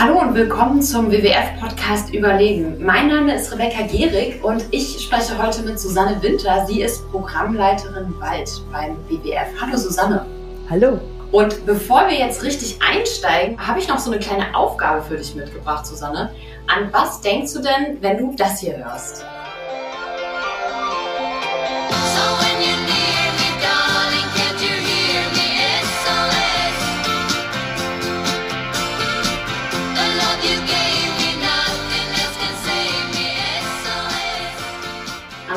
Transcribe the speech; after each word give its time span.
Hallo 0.00 0.18
und 0.20 0.34
willkommen 0.34 0.82
zum 0.82 1.12
WWF-Podcast 1.12 2.12
Überlegen. 2.12 2.84
Mein 2.84 3.06
Name 3.06 3.36
ist 3.36 3.52
Rebecca 3.52 3.86
Gehrig 3.86 4.42
und 4.42 4.64
ich 4.72 5.00
spreche 5.00 5.40
heute 5.40 5.62
mit 5.62 5.78
Susanne 5.78 6.20
Winter. 6.22 6.66
Sie 6.66 6.82
ist 6.82 7.08
Programmleiterin 7.12 8.12
Wald 8.18 8.50
beim 8.72 8.96
WWF. 9.08 9.46
Hallo 9.60 9.76
Susanne. 9.76 10.26
Hallo. 10.68 10.98
Und 11.30 11.66
bevor 11.66 12.08
wir 12.08 12.18
jetzt 12.18 12.42
richtig 12.42 12.80
einsteigen, 12.82 13.64
habe 13.64 13.78
ich 13.78 13.86
noch 13.86 14.00
so 14.00 14.10
eine 14.10 14.18
kleine 14.18 14.52
Aufgabe 14.56 15.02
für 15.02 15.18
dich 15.18 15.36
mitgebracht, 15.36 15.86
Susanne. 15.86 16.32
An 16.66 16.92
was 16.92 17.20
denkst 17.20 17.52
du 17.52 17.60
denn, 17.60 17.98
wenn 18.00 18.18
du 18.18 18.34
das 18.36 18.58
hier 18.58 18.76
hörst? 18.76 19.24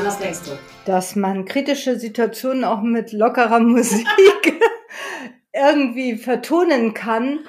Was 0.06 0.20
denkst 0.20 0.40
du? 0.46 0.52
Dass 0.86 1.16
man 1.16 1.46
kritische 1.46 2.00
Situationen 2.00 2.64
auch 2.64 2.82
mit 2.82 3.12
lockerer 3.12 3.60
Musik 3.62 4.08
irgendwie 5.54 6.18
vertonen 6.18 6.94
kann, 6.94 7.40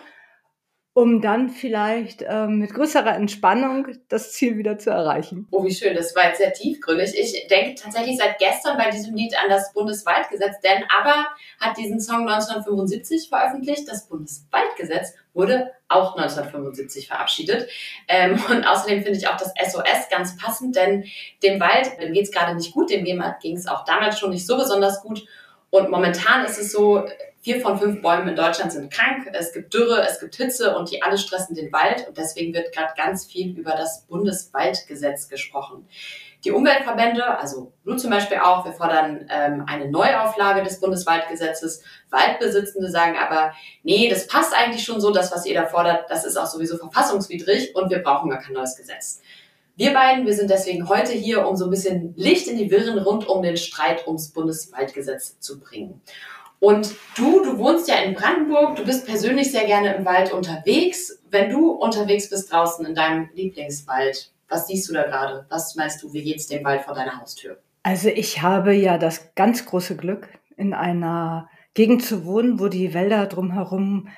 um 0.96 1.20
dann 1.20 1.50
vielleicht 1.50 2.22
äh, 2.22 2.46
mit 2.46 2.72
größerer 2.72 3.14
Entspannung 3.16 3.86
das 4.08 4.32
Ziel 4.32 4.56
wieder 4.56 4.78
zu 4.78 4.88
erreichen. 4.88 5.46
Oh, 5.50 5.62
wie 5.62 5.74
schön, 5.74 5.94
das 5.94 6.16
war 6.16 6.28
jetzt 6.28 6.38
sehr 6.38 6.54
tiefgründig. 6.54 7.14
Ich 7.14 7.48
denke 7.48 7.74
tatsächlich 7.74 8.16
seit 8.16 8.38
gestern 8.38 8.78
bei 8.78 8.88
diesem 8.88 9.14
Lied 9.14 9.34
an 9.36 9.50
das 9.50 9.74
Bundeswaldgesetz, 9.74 10.58
denn 10.60 10.84
ABBA 10.88 11.26
hat 11.60 11.76
diesen 11.76 12.00
Song 12.00 12.26
1975 12.26 13.28
veröffentlicht. 13.28 13.86
Das 13.86 14.08
Bundeswaldgesetz 14.08 15.12
wurde 15.34 15.70
auch 15.88 16.16
1975 16.16 17.08
verabschiedet. 17.08 17.68
Ähm, 18.08 18.42
und 18.48 18.66
außerdem 18.66 19.02
finde 19.02 19.18
ich 19.18 19.28
auch 19.28 19.36
das 19.36 19.52
SOS 19.70 20.08
ganz 20.10 20.38
passend, 20.38 20.76
denn 20.76 21.04
dem 21.42 21.60
Wald, 21.60 21.90
dem 22.00 22.14
geht 22.14 22.24
es 22.24 22.32
gerade 22.32 22.54
nicht 22.54 22.72
gut, 22.72 22.88
dem 22.88 23.04
ging 23.04 23.56
es 23.58 23.66
auch 23.66 23.84
damals 23.84 24.18
schon 24.18 24.30
nicht 24.30 24.46
so 24.46 24.56
besonders 24.56 25.02
gut. 25.02 25.26
Und 25.68 25.90
momentan 25.90 26.46
ist 26.46 26.58
es 26.58 26.72
so, 26.72 27.04
Vier 27.46 27.60
von 27.60 27.78
fünf 27.78 28.02
Bäumen 28.02 28.26
in 28.26 28.34
Deutschland 28.34 28.72
sind 28.72 28.92
krank. 28.92 29.30
Es 29.32 29.52
gibt 29.52 29.72
Dürre, 29.72 30.04
es 30.04 30.18
gibt 30.18 30.34
Hitze 30.34 30.76
und 30.76 30.90
die 30.90 31.00
alle 31.02 31.16
stressen 31.16 31.54
den 31.54 31.72
Wald. 31.72 32.04
Und 32.08 32.18
deswegen 32.18 32.52
wird 32.52 32.74
gerade 32.74 32.92
ganz 32.96 33.24
viel 33.24 33.56
über 33.56 33.70
das 33.70 34.04
Bundeswaldgesetz 34.08 35.28
gesprochen. 35.28 35.86
Die 36.44 36.50
Umweltverbände, 36.50 37.38
also 37.38 37.72
du 37.84 37.94
zum 37.94 38.10
Beispiel 38.10 38.38
auch, 38.38 38.64
wir 38.64 38.72
fordern 38.72 39.28
ähm, 39.30 39.62
eine 39.68 39.88
Neuauflage 39.88 40.64
des 40.64 40.80
Bundeswaldgesetzes. 40.80 41.84
Waldbesitzende 42.10 42.90
sagen 42.90 43.16
aber, 43.16 43.52
nee, 43.84 44.08
das 44.08 44.26
passt 44.26 44.52
eigentlich 44.52 44.82
schon 44.82 45.00
so, 45.00 45.12
das, 45.12 45.30
was 45.30 45.46
ihr 45.46 45.54
da 45.54 45.66
fordert, 45.66 46.10
das 46.10 46.24
ist 46.24 46.36
auch 46.36 46.46
sowieso 46.46 46.76
verfassungswidrig 46.78 47.76
und 47.76 47.90
wir 47.90 48.02
brauchen 48.02 48.28
gar 48.28 48.40
kein 48.40 48.54
neues 48.54 48.74
Gesetz. 48.74 49.20
Wir 49.76 49.92
beiden, 49.92 50.26
wir 50.26 50.34
sind 50.34 50.50
deswegen 50.50 50.88
heute 50.88 51.12
hier, 51.12 51.46
um 51.46 51.54
so 51.54 51.66
ein 51.66 51.70
bisschen 51.70 52.14
Licht 52.16 52.48
in 52.48 52.56
die 52.56 52.72
Wirren 52.72 52.98
rund 52.98 53.28
um 53.28 53.42
den 53.42 53.56
Streit 53.56 54.04
ums 54.08 54.32
Bundeswaldgesetz 54.32 55.38
zu 55.38 55.60
bringen. 55.60 56.00
Und 56.66 56.96
du, 57.16 57.44
du 57.44 57.58
wohnst 57.58 57.86
ja 57.86 57.94
in 57.98 58.14
Brandenburg, 58.14 58.74
du 58.74 58.84
bist 58.84 59.06
persönlich 59.06 59.52
sehr 59.52 59.66
gerne 59.66 59.94
im 59.94 60.04
Wald 60.04 60.32
unterwegs. 60.32 61.22
Wenn 61.30 61.48
du 61.48 61.70
unterwegs 61.70 62.28
bist 62.28 62.50
draußen 62.50 62.84
in 62.84 62.96
deinem 62.96 63.28
Lieblingswald, 63.34 64.32
was 64.48 64.66
siehst 64.66 64.88
du 64.88 64.92
da 64.92 65.04
gerade? 65.04 65.46
Was 65.48 65.76
meinst 65.76 66.02
du, 66.02 66.12
wie 66.12 66.24
geht's 66.24 66.48
dem 66.48 66.64
Wald 66.64 66.82
vor 66.82 66.94
deiner 66.94 67.20
Haustür? 67.20 67.58
Also 67.84 68.08
ich 68.08 68.42
habe 68.42 68.74
ja 68.74 68.98
das 68.98 69.32
ganz 69.36 69.64
große 69.64 69.96
Glück, 69.96 70.28
in 70.56 70.74
einer 70.74 71.48
Gegend 71.74 72.04
zu 72.04 72.24
wohnen, 72.24 72.58
wo 72.58 72.66
die 72.66 72.94
Wälder 72.94 73.26
drumherum 73.26 74.08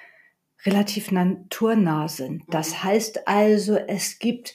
relativ 0.64 1.12
naturnah 1.12 2.08
sind. 2.08 2.44
Das 2.48 2.70
mhm. 2.70 2.84
heißt 2.84 3.28
also, 3.28 3.76
es 3.76 4.18
gibt 4.18 4.54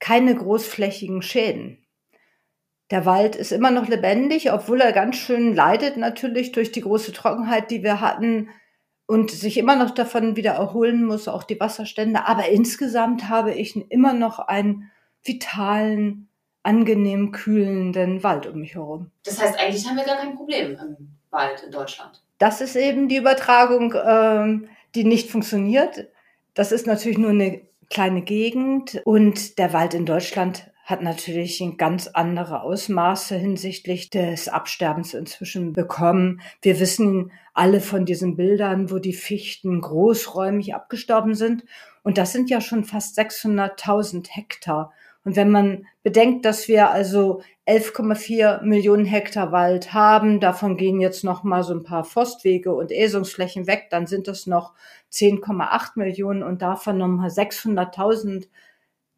keine 0.00 0.34
großflächigen 0.34 1.22
Schäden. 1.22 1.86
Der 2.90 3.04
Wald 3.04 3.36
ist 3.36 3.52
immer 3.52 3.70
noch 3.70 3.86
lebendig, 3.86 4.52
obwohl 4.52 4.80
er 4.80 4.92
ganz 4.92 5.16
schön 5.16 5.54
leidet 5.54 5.96
natürlich 5.96 6.52
durch 6.52 6.72
die 6.72 6.80
große 6.80 7.12
Trockenheit, 7.12 7.70
die 7.70 7.82
wir 7.82 8.00
hatten 8.00 8.48
und 9.06 9.30
sich 9.30 9.58
immer 9.58 9.76
noch 9.76 9.90
davon 9.90 10.36
wieder 10.36 10.52
erholen 10.52 11.04
muss, 11.04 11.28
auch 11.28 11.42
die 11.42 11.60
Wasserstände. 11.60 12.26
Aber 12.26 12.48
insgesamt 12.48 13.28
habe 13.28 13.52
ich 13.52 13.76
immer 13.90 14.12
noch 14.12 14.38
einen 14.38 14.90
vitalen, 15.22 16.28
angenehm 16.62 17.32
kühlenden 17.32 18.22
Wald 18.22 18.46
um 18.46 18.60
mich 18.60 18.74
herum. 18.74 19.10
Das 19.24 19.40
heißt, 19.40 19.58
eigentlich 19.58 19.86
haben 19.88 19.96
wir 19.96 20.04
gar 20.04 20.18
kein 20.18 20.34
Problem 20.34 20.72
im 20.72 21.08
Wald 21.30 21.62
in 21.64 21.70
Deutschland. 21.70 22.22
Das 22.38 22.60
ist 22.60 22.76
eben 22.76 23.08
die 23.08 23.16
Übertragung, 23.16 23.94
ähm, 24.04 24.68
die 24.94 25.04
nicht 25.04 25.30
funktioniert. 25.30 26.08
Das 26.54 26.72
ist 26.72 26.86
natürlich 26.86 27.18
nur 27.18 27.30
eine 27.30 27.62
kleine 27.90 28.22
Gegend 28.22 29.00
und 29.04 29.58
der 29.58 29.72
Wald 29.72 29.94
in 29.94 30.06
Deutschland 30.06 30.70
hat 30.88 31.02
natürlich 31.02 31.62
ganz 31.76 32.06
andere 32.08 32.62
Ausmaße 32.62 33.36
hinsichtlich 33.36 34.08
des 34.08 34.48
Absterbens 34.48 35.12
inzwischen 35.12 35.74
bekommen. 35.74 36.40
Wir 36.62 36.80
wissen 36.80 37.30
alle 37.52 37.82
von 37.82 38.06
diesen 38.06 38.36
Bildern, 38.36 38.90
wo 38.90 38.98
die 38.98 39.12
Fichten 39.12 39.82
großräumig 39.82 40.74
abgestorben 40.74 41.34
sind. 41.34 41.66
Und 42.02 42.16
das 42.16 42.32
sind 42.32 42.48
ja 42.48 42.62
schon 42.62 42.84
fast 42.84 43.18
600.000 43.18 44.30
Hektar. 44.30 44.90
Und 45.24 45.36
wenn 45.36 45.50
man 45.50 45.86
bedenkt, 46.02 46.46
dass 46.46 46.68
wir 46.68 46.88
also 46.88 47.42
11,4 47.66 48.62
Millionen 48.62 49.04
Hektar 49.04 49.52
Wald 49.52 49.92
haben, 49.92 50.40
davon 50.40 50.78
gehen 50.78 51.02
jetzt 51.02 51.22
noch 51.22 51.42
mal 51.42 51.64
so 51.64 51.74
ein 51.74 51.82
paar 51.82 52.04
Forstwege 52.04 52.72
und 52.72 52.92
Äsungsflächen 52.92 53.66
weg, 53.66 53.88
dann 53.90 54.06
sind 54.06 54.26
es 54.26 54.46
noch 54.46 54.72
10,8 55.12 55.90
Millionen 55.96 56.42
und 56.42 56.62
davon 56.62 56.96
nochmal 56.96 57.28
600.000 57.28 58.48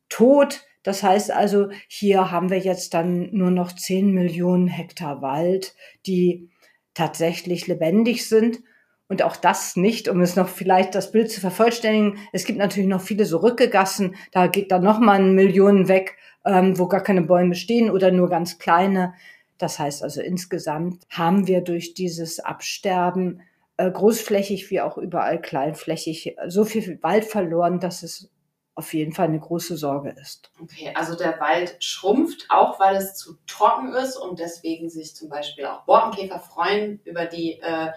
tot 0.09 0.65
das 0.83 1.03
heißt 1.03 1.31
also, 1.31 1.69
hier 1.89 2.31
haben 2.31 2.51
wir 2.51 2.59
jetzt 2.59 2.95
dann 2.95 3.29
nur 3.33 3.51
noch 3.51 3.73
10 3.73 4.13
Millionen 4.13 4.67
Hektar 4.67 5.21
Wald, 5.21 5.75
die 6.07 6.49
tatsächlich 6.95 7.67
lebendig 7.67 8.29
sind. 8.29 8.61
Und 9.09 9.23
auch 9.23 9.37
das 9.37 9.75
nicht, 9.75 10.09
um 10.09 10.21
es 10.21 10.37
noch 10.37 10.49
vielleicht 10.49 10.95
das 10.95 11.11
Bild 11.11 11.33
zu 11.33 11.41
vervollständigen. 11.41 12.19
Es 12.33 12.45
gibt 12.45 12.59
natürlich 12.59 12.89
noch 12.89 13.01
viele 13.01 13.25
so 13.25 13.39
Rückegassen, 13.39 14.15
da 14.31 14.47
geht 14.47 14.71
dann 14.71 14.85
noch 14.85 15.01
mal 15.01 15.21
ein 15.21 15.35
Millionen 15.35 15.89
weg, 15.89 16.17
ähm, 16.45 16.79
wo 16.79 16.87
gar 16.87 17.03
keine 17.03 17.23
Bäume 17.23 17.57
stehen 17.57 17.91
oder 17.91 18.13
nur 18.13 18.29
ganz 18.29 18.59
kleine. 18.59 19.15
Das 19.59 19.81
heißt 19.81 20.05
also 20.05 20.23
insgesamt 20.23 21.05
haben 21.11 21.49
wir 21.49 21.61
durch 21.61 21.95
dieses 21.95 22.39
Absterben 22.39 23.43
äh, 23.77 23.91
großflächig 23.91 24.71
wie 24.71 24.81
auch 24.81 24.97
überall 24.97 25.41
kleinflächig 25.41 26.37
so 26.47 26.65
viel 26.65 27.03
Wald 27.03 27.25
verloren, 27.25 27.81
dass 27.81 28.05
es 28.05 28.31
auf 28.75 28.95
jeden 28.95 29.13
Fall 29.13 29.27
eine 29.27 29.41
große 29.41 29.77
Sorge 29.77 30.15
ist. 30.21 30.51
Okay, 30.61 30.93
also 30.95 31.15
der 31.15 31.39
Wald 31.41 31.77
schrumpft, 31.83 32.47
auch 32.49 32.81
weil 32.81 32.97
es 32.97 33.15
zu 33.15 33.37
trocken 33.47 33.93
ist 33.93 34.17
und 34.17 34.39
deswegen 34.39 34.89
sich 34.89 35.15
zum 35.15 35.29
Beispiel 35.29 35.67
auch 35.67 35.83
Borkenkäfer 35.83 36.41
freuen 36.41 37.01
über 37.05 37.27
die 37.27 37.61
äh, 37.61 37.91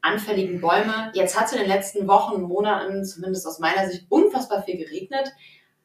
anfälligen 0.00 0.60
Bäume. 0.60 1.10
Jetzt 1.14 1.38
hat 1.38 1.46
es 1.46 1.52
in 1.52 1.58
den 1.58 1.68
letzten 1.68 2.06
Wochen, 2.06 2.42
Monaten, 2.42 3.04
zumindest 3.04 3.46
aus 3.46 3.58
meiner 3.58 3.88
Sicht, 3.88 4.06
unfassbar 4.08 4.62
viel 4.62 4.78
geregnet. 4.78 5.32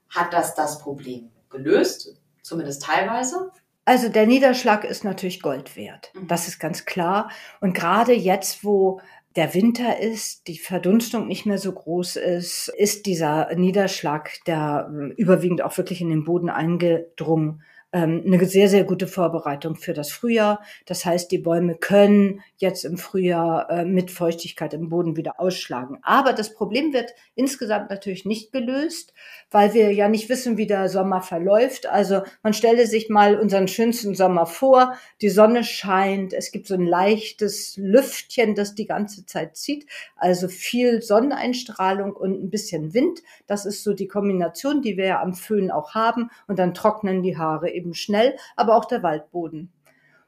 Hat 0.10 0.32
das 0.32 0.56
das 0.56 0.80
Problem 0.80 1.32
gelöst? 1.50 2.16
Zumindest 2.42 2.84
teilweise? 2.84 3.52
Also 3.88 4.10
der 4.10 4.26
Niederschlag 4.26 4.84
ist 4.84 5.04
natürlich 5.04 5.42
Gold 5.42 5.76
wert. 5.76 6.12
Mhm. 6.14 6.28
Das 6.28 6.48
ist 6.48 6.60
ganz 6.60 6.86
klar. 6.86 7.30
Und 7.62 7.74
gerade 7.74 8.14
jetzt, 8.14 8.64
wo 8.64 9.00
der 9.36 9.54
Winter 9.54 10.00
ist, 10.00 10.48
die 10.48 10.58
Verdunstung 10.58 11.28
nicht 11.28 11.46
mehr 11.46 11.58
so 11.58 11.72
groß 11.72 12.16
ist, 12.16 12.70
ist 12.78 13.06
dieser 13.06 13.54
Niederschlag, 13.56 14.32
der 14.48 14.88
ähm, 14.90 15.14
überwiegend 15.18 15.62
auch 15.62 15.78
wirklich 15.78 16.02
in 16.02 16.10
den 16.10 16.24
Boden 16.24 16.50
eingedrungen 16.50 17.62
ähm, 17.96 18.24
eine 18.26 18.46
sehr, 18.46 18.68
sehr 18.68 18.84
gute 18.84 19.08
Vorbereitung 19.08 19.78
für 19.78 19.94
das 19.94 20.12
Frühjahr. 20.12 20.62
Das 20.86 21.06
heißt, 21.06 21.32
die 21.32 21.38
Bäume 21.38 21.76
können 21.76 22.42
jetzt 22.58 22.84
im 22.84 22.98
Frühjahr 22.98 23.70
äh, 23.70 23.86
mit 23.86 24.12
Feuchtigkeit 24.12 24.74
im 24.74 24.90
Boden 24.90 25.16
wieder 25.16 25.40
ausschlagen. 25.40 26.00
Aber 26.02 26.34
das 26.34 26.54
Problem 26.54 26.92
wird 26.92 27.14
insgesamt 27.36 27.90
natürlich 27.90 28.26
nicht 28.26 28.52
gelöst, 28.52 29.14
weil 29.50 29.74
wir 29.74 29.94
ja 29.94 30.10
nicht 30.10 30.28
wissen, 30.28 30.58
wie 30.58 30.68
der 30.68 30.90
Sommer 30.90 31.22
verläuft. 31.22 31.86
Also 31.88 32.24
man 32.44 32.54
stelle 32.54 32.86
sich 32.86 33.08
mal 33.08 33.40
unseren 33.40 33.70
schönsten 33.70 34.14
Sommer 34.14 34.46
vor. 34.46 34.98
Die 35.22 35.30
Sonne 35.30 35.64
scheint, 35.64 36.34
es 36.34 36.52
gibt 36.52 36.68
so 36.68 36.74
ein 36.74 36.86
leichtes 36.86 37.78
Lüftchen, 37.78 38.56
das 38.56 38.76
die 38.76 38.88
ganze 38.88 39.26
Zeit 39.26 39.56
zieht. 39.56 39.86
Also 40.18 40.50
viel 40.50 41.02
Sonneneinstrahlung 41.02 42.12
und 42.14 42.44
ein 42.44 42.50
bisschen 42.50 42.94
Wind. 42.94 43.22
Das 43.48 43.66
ist 43.66 43.86
so 43.86 43.94
die 43.94 44.10
Kombination, 44.10 44.82
die 44.82 44.98
wir 44.98 45.06
ja 45.06 45.22
am 45.22 45.34
Föhn 45.34 45.72
auch 45.72 45.94
haben. 45.94 46.30
Und 46.48 46.60
dann 46.60 46.74
trocknen 46.74 47.24
die 47.24 47.38
Haare 47.38 47.72
eben 47.72 47.85
eben 47.86 47.94
schnell, 47.94 48.36
aber 48.56 48.76
auch 48.76 48.86
der 48.86 49.04
Waldboden. 49.04 49.72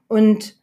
Und 0.08 0.56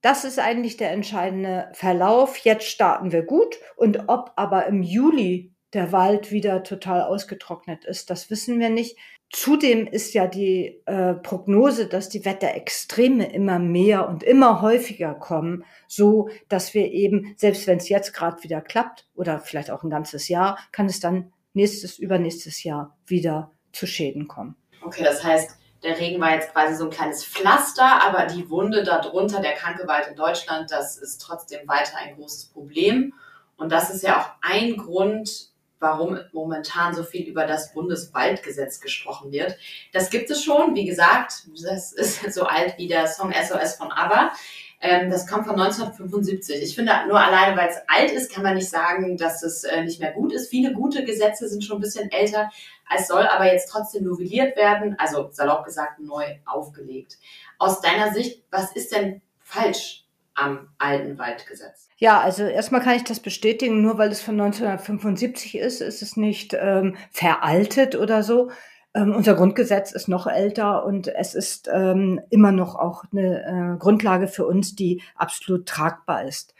das 0.00 0.24
ist 0.24 0.38
eigentlich 0.38 0.76
der 0.76 0.92
entscheidende 0.92 1.68
Verlauf. 1.74 2.38
Jetzt 2.38 2.66
starten 2.66 3.12
wir 3.12 3.22
gut 3.22 3.58
und 3.76 4.08
ob 4.08 4.32
aber 4.36 4.66
im 4.66 4.82
Juli 4.82 5.52
der 5.72 5.92
Wald 5.92 6.32
wieder 6.32 6.62
total 6.62 7.02
ausgetrocknet 7.02 7.84
ist, 7.84 8.10
das 8.10 8.30
wissen 8.30 8.58
wir 8.58 8.70
nicht. 8.70 8.96
Zudem 9.32 9.86
ist 9.86 10.14
ja 10.14 10.26
die 10.26 10.82
äh, 10.86 11.14
Prognose, 11.14 11.86
dass 11.86 12.08
die 12.08 12.24
Wetterextreme 12.24 13.32
immer 13.32 13.60
mehr 13.60 14.08
und 14.08 14.24
immer 14.24 14.60
häufiger 14.60 15.14
kommen, 15.14 15.64
so 15.86 16.28
dass 16.48 16.74
wir 16.74 16.90
eben, 16.90 17.34
selbst 17.36 17.68
wenn 17.68 17.78
es 17.78 17.88
jetzt 17.88 18.12
gerade 18.12 18.42
wieder 18.42 18.60
klappt 18.60 19.06
oder 19.14 19.38
vielleicht 19.38 19.70
auch 19.70 19.84
ein 19.84 19.90
ganzes 19.90 20.26
Jahr, 20.26 20.58
kann 20.72 20.86
es 20.86 20.98
dann 20.98 21.32
nächstes, 21.52 22.00
übernächstes 22.00 22.64
Jahr 22.64 22.98
wieder 23.06 23.52
zu 23.72 23.86
Schäden 23.86 24.26
kommen. 24.26 24.56
Okay, 24.82 25.04
das 25.04 25.22
heißt, 25.22 25.59
der 25.82 25.98
Regen 25.98 26.20
war 26.20 26.34
jetzt 26.34 26.52
quasi 26.52 26.74
so 26.74 26.84
ein 26.84 26.90
kleines 26.90 27.24
Pflaster, 27.24 28.04
aber 28.04 28.26
die 28.26 28.50
Wunde 28.50 28.82
darunter, 28.82 29.40
der 29.40 29.54
kranke 29.54 29.86
Wald 29.86 30.08
in 30.08 30.16
Deutschland, 30.16 30.70
das 30.70 30.98
ist 30.98 31.20
trotzdem 31.20 31.66
weiter 31.66 31.96
ein 31.96 32.16
großes 32.16 32.46
Problem. 32.46 33.14
Und 33.56 33.72
das 33.72 33.90
ist 33.90 34.02
ja 34.02 34.20
auch 34.20 34.30
ein 34.42 34.76
Grund, 34.76 35.50
warum 35.78 36.20
momentan 36.32 36.94
so 36.94 37.02
viel 37.02 37.26
über 37.26 37.46
das 37.46 37.72
Bundeswaldgesetz 37.72 38.80
gesprochen 38.80 39.32
wird. 39.32 39.56
Das 39.92 40.10
gibt 40.10 40.30
es 40.30 40.44
schon, 40.44 40.74
wie 40.74 40.84
gesagt, 40.84 41.46
das 41.62 41.92
ist 41.92 42.22
so 42.32 42.44
alt 42.44 42.76
wie 42.76 42.86
der 42.86 43.06
Song 43.06 43.32
SOS 43.32 43.76
von 43.76 43.90
ABBA. 43.90 44.32
Ähm, 44.80 45.10
das 45.10 45.26
kommt 45.26 45.46
von 45.46 45.60
1975. 45.60 46.62
Ich 46.62 46.74
finde, 46.74 46.92
nur 47.06 47.20
alleine, 47.20 47.56
weil 47.56 47.68
es 47.68 47.76
alt 47.86 48.10
ist, 48.10 48.32
kann 48.32 48.42
man 48.42 48.54
nicht 48.54 48.70
sagen, 48.70 49.16
dass 49.18 49.42
es 49.42 49.64
äh, 49.64 49.84
nicht 49.84 50.00
mehr 50.00 50.12
gut 50.12 50.32
ist. 50.32 50.48
Viele 50.48 50.72
gute 50.72 51.04
Gesetze 51.04 51.48
sind 51.48 51.64
schon 51.64 51.78
ein 51.78 51.82
bisschen 51.82 52.10
älter. 52.10 52.50
Es 52.94 53.06
soll 53.06 53.26
aber 53.26 53.52
jetzt 53.52 53.70
trotzdem 53.70 54.04
novelliert 54.04 54.56
werden, 54.56 54.96
also 54.98 55.28
salopp 55.32 55.64
gesagt 55.64 56.00
neu 56.00 56.24
aufgelegt. 56.46 57.18
Aus 57.58 57.80
deiner 57.80 58.12
Sicht, 58.12 58.42
was 58.50 58.72
ist 58.72 58.94
denn 58.94 59.20
falsch 59.42 60.04
am 60.34 60.68
alten 60.78 61.18
Waldgesetz? 61.18 61.88
Ja, 61.98 62.20
also 62.20 62.44
erstmal 62.44 62.80
kann 62.80 62.96
ich 62.96 63.04
das 63.04 63.20
bestätigen, 63.20 63.82
nur 63.82 63.98
weil 63.98 64.10
es 64.10 64.22
von 64.22 64.40
1975 64.40 65.58
ist, 65.58 65.82
ist 65.82 66.00
es 66.00 66.16
nicht 66.16 66.56
ähm, 66.58 66.96
veraltet 67.10 67.94
oder 67.94 68.22
so. 68.22 68.50
Ähm, 68.94 69.14
unser 69.14 69.34
Grundgesetz 69.34 69.92
ist 69.92 70.08
noch 70.08 70.26
älter 70.26 70.84
und 70.84 71.08
es 71.08 71.34
ist 71.34 71.68
ähm, 71.72 72.20
immer 72.30 72.52
noch 72.52 72.74
auch 72.74 73.04
eine 73.12 73.74
äh, 73.74 73.78
Grundlage 73.78 74.26
für 74.26 74.46
uns, 74.46 74.74
die 74.74 75.02
absolut 75.14 75.66
tragbar 75.66 76.24
ist. 76.24 76.54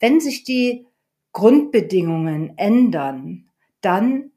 Wenn 0.00 0.20
sich 0.20 0.44
die 0.44 0.86
Grundbedingungen 1.32 2.56
ändern, 2.56 3.50
dann 3.80 4.30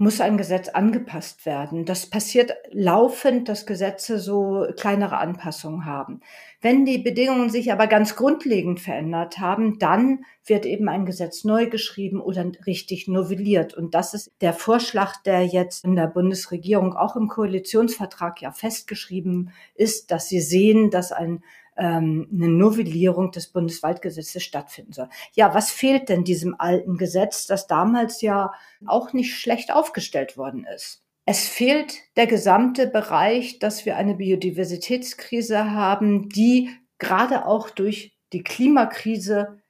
muss 0.00 0.22
ein 0.22 0.38
Gesetz 0.38 0.70
angepasst 0.70 1.44
werden. 1.44 1.84
Das 1.84 2.06
passiert 2.06 2.54
laufend, 2.70 3.50
dass 3.50 3.66
Gesetze 3.66 4.18
so 4.18 4.66
kleinere 4.78 5.18
Anpassungen 5.18 5.84
haben. 5.84 6.22
Wenn 6.62 6.86
die 6.86 6.96
Bedingungen 6.96 7.50
sich 7.50 7.70
aber 7.70 7.86
ganz 7.86 8.16
grundlegend 8.16 8.80
verändert 8.80 9.38
haben, 9.38 9.78
dann 9.78 10.24
wird 10.46 10.64
eben 10.64 10.88
ein 10.88 11.04
Gesetz 11.04 11.44
neu 11.44 11.68
geschrieben 11.68 12.18
oder 12.22 12.50
richtig 12.66 13.08
novelliert. 13.08 13.74
Und 13.74 13.94
das 13.94 14.14
ist 14.14 14.32
der 14.40 14.54
Vorschlag, 14.54 15.18
der 15.22 15.44
jetzt 15.44 15.84
in 15.84 15.96
der 15.96 16.06
Bundesregierung 16.06 16.96
auch 16.96 17.14
im 17.14 17.28
Koalitionsvertrag 17.28 18.40
ja 18.40 18.52
festgeschrieben 18.52 19.52
ist, 19.74 20.10
dass 20.10 20.30
sie 20.30 20.40
sehen, 20.40 20.90
dass 20.90 21.12
ein 21.12 21.44
ähm, 21.76 22.28
eine 22.32 22.48
Novellierung 22.48 23.30
des 23.30 23.48
Bundeswaldgesetzes 23.48 24.42
stattfinden 24.42 24.92
soll. 24.92 25.08
Ja, 25.32 25.54
was 25.54 25.70
fehlt 25.70 26.08
denn 26.08 26.24
diesem 26.24 26.54
alten 26.58 26.96
Gesetz, 26.96 27.46
das 27.46 27.66
damals 27.66 28.20
ja 28.22 28.52
auch 28.86 29.12
nicht 29.12 29.36
schlecht 29.36 29.72
aufgestellt 29.72 30.36
worden 30.36 30.66
ist? 30.74 31.02
Es 31.26 31.46
fehlt 31.46 31.94
der 32.16 32.26
gesamte 32.26 32.86
Bereich, 32.86 33.58
dass 33.58 33.86
wir 33.86 33.96
eine 33.96 34.14
Biodiversitätskrise 34.14 35.70
haben, 35.70 36.28
die 36.28 36.70
gerade 36.98 37.46
auch 37.46 37.70
durch 37.70 38.16
die 38.32 38.42
Klimakrise 38.42 39.60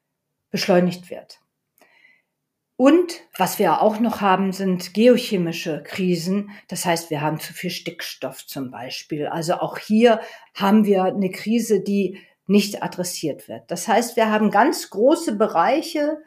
beschleunigt 0.50 1.10
wird. 1.10 1.40
Und 2.80 3.20
was 3.36 3.58
wir 3.58 3.82
auch 3.82 4.00
noch 4.00 4.22
haben, 4.22 4.52
sind 4.52 4.94
geochemische 4.94 5.82
Krisen. 5.82 6.48
Das 6.66 6.86
heißt, 6.86 7.10
wir 7.10 7.20
haben 7.20 7.38
zu 7.38 7.52
viel 7.52 7.68
Stickstoff 7.68 8.46
zum 8.46 8.70
Beispiel. 8.70 9.26
Also 9.26 9.56
auch 9.56 9.76
hier 9.76 10.18
haben 10.54 10.86
wir 10.86 11.04
eine 11.04 11.28
Krise, 11.28 11.82
die 11.82 12.16
nicht 12.46 12.82
adressiert 12.82 13.48
wird. 13.48 13.70
Das 13.70 13.86
heißt, 13.86 14.16
wir 14.16 14.30
haben 14.30 14.50
ganz 14.50 14.88
große 14.88 15.36
Bereiche, 15.36 16.22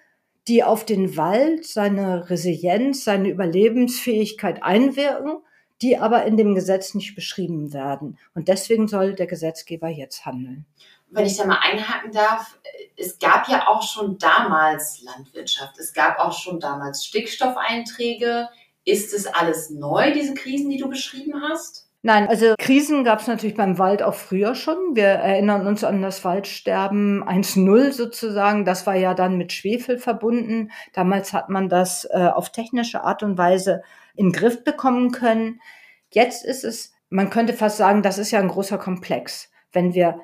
die 0.47 0.63
auf 0.63 0.85
den 0.85 1.17
Wald, 1.17 1.65
seine 1.65 2.29
Resilienz, 2.29 3.03
seine 3.03 3.29
Überlebensfähigkeit 3.29 4.61
einwirken, 4.61 5.37
die 5.81 5.97
aber 5.97 6.25
in 6.25 6.37
dem 6.37 6.53
Gesetz 6.53 6.93
nicht 6.93 7.15
beschrieben 7.15 7.73
werden. 7.73 8.19
Und 8.35 8.47
deswegen 8.47 8.87
soll 8.87 9.15
der 9.15 9.25
Gesetzgeber 9.25 9.89
jetzt 9.89 10.27
handeln 10.27 10.67
wenn 11.13 11.25
ich 11.25 11.37
da 11.37 11.45
mal 11.45 11.59
einhaken 11.61 12.11
darf, 12.11 12.57
es 12.97 13.19
gab 13.19 13.47
ja 13.47 13.67
auch 13.67 13.83
schon 13.83 14.17
damals 14.17 15.01
Landwirtschaft, 15.03 15.77
es 15.79 15.93
gab 15.93 16.19
auch 16.19 16.37
schon 16.37 16.59
damals 16.59 17.05
Stickstoffeinträge. 17.05 18.49
Ist 18.85 19.13
es 19.13 19.27
alles 19.27 19.69
neu, 19.69 20.11
diese 20.11 20.33
Krisen, 20.33 20.69
die 20.69 20.77
du 20.77 20.89
beschrieben 20.89 21.41
hast? 21.41 21.87
Nein, 22.05 22.27
also 22.27 22.55
Krisen 22.59 23.05
gab 23.05 23.21
es 23.21 23.27
natürlich 23.27 23.55
beim 23.55 23.79
Wald 23.79 24.03
auch 24.03 24.13
früher 24.13 24.55
schon. 24.55 24.75
Wir 24.93 25.05
erinnern 25.05 25.65
uns 25.65 25.85
an 25.85 26.01
das 26.01 26.25
Waldsterben 26.25 27.23
1.0 27.23 27.93
sozusagen. 27.93 28.65
Das 28.65 28.85
war 28.85 28.95
ja 28.95 29.13
dann 29.13 29.37
mit 29.37 29.53
Schwefel 29.53 29.97
verbunden. 29.97 30.69
Damals 30.91 31.31
hat 31.31 31.47
man 31.47 31.69
das 31.69 32.05
äh, 32.11 32.27
auf 32.27 32.51
technische 32.51 33.05
Art 33.05 33.23
und 33.23 33.37
Weise 33.37 33.83
in 34.15 34.33
Griff 34.33 34.65
bekommen 34.65 35.11
können. 35.11 35.61
Jetzt 36.09 36.43
ist 36.43 36.65
es, 36.65 36.91
man 37.09 37.29
könnte 37.29 37.53
fast 37.53 37.77
sagen, 37.77 38.01
das 38.01 38.17
ist 38.17 38.31
ja 38.31 38.39
ein 38.39 38.49
großer 38.49 38.77
Komplex. 38.77 39.49
Wenn 39.71 39.93
wir 39.93 40.19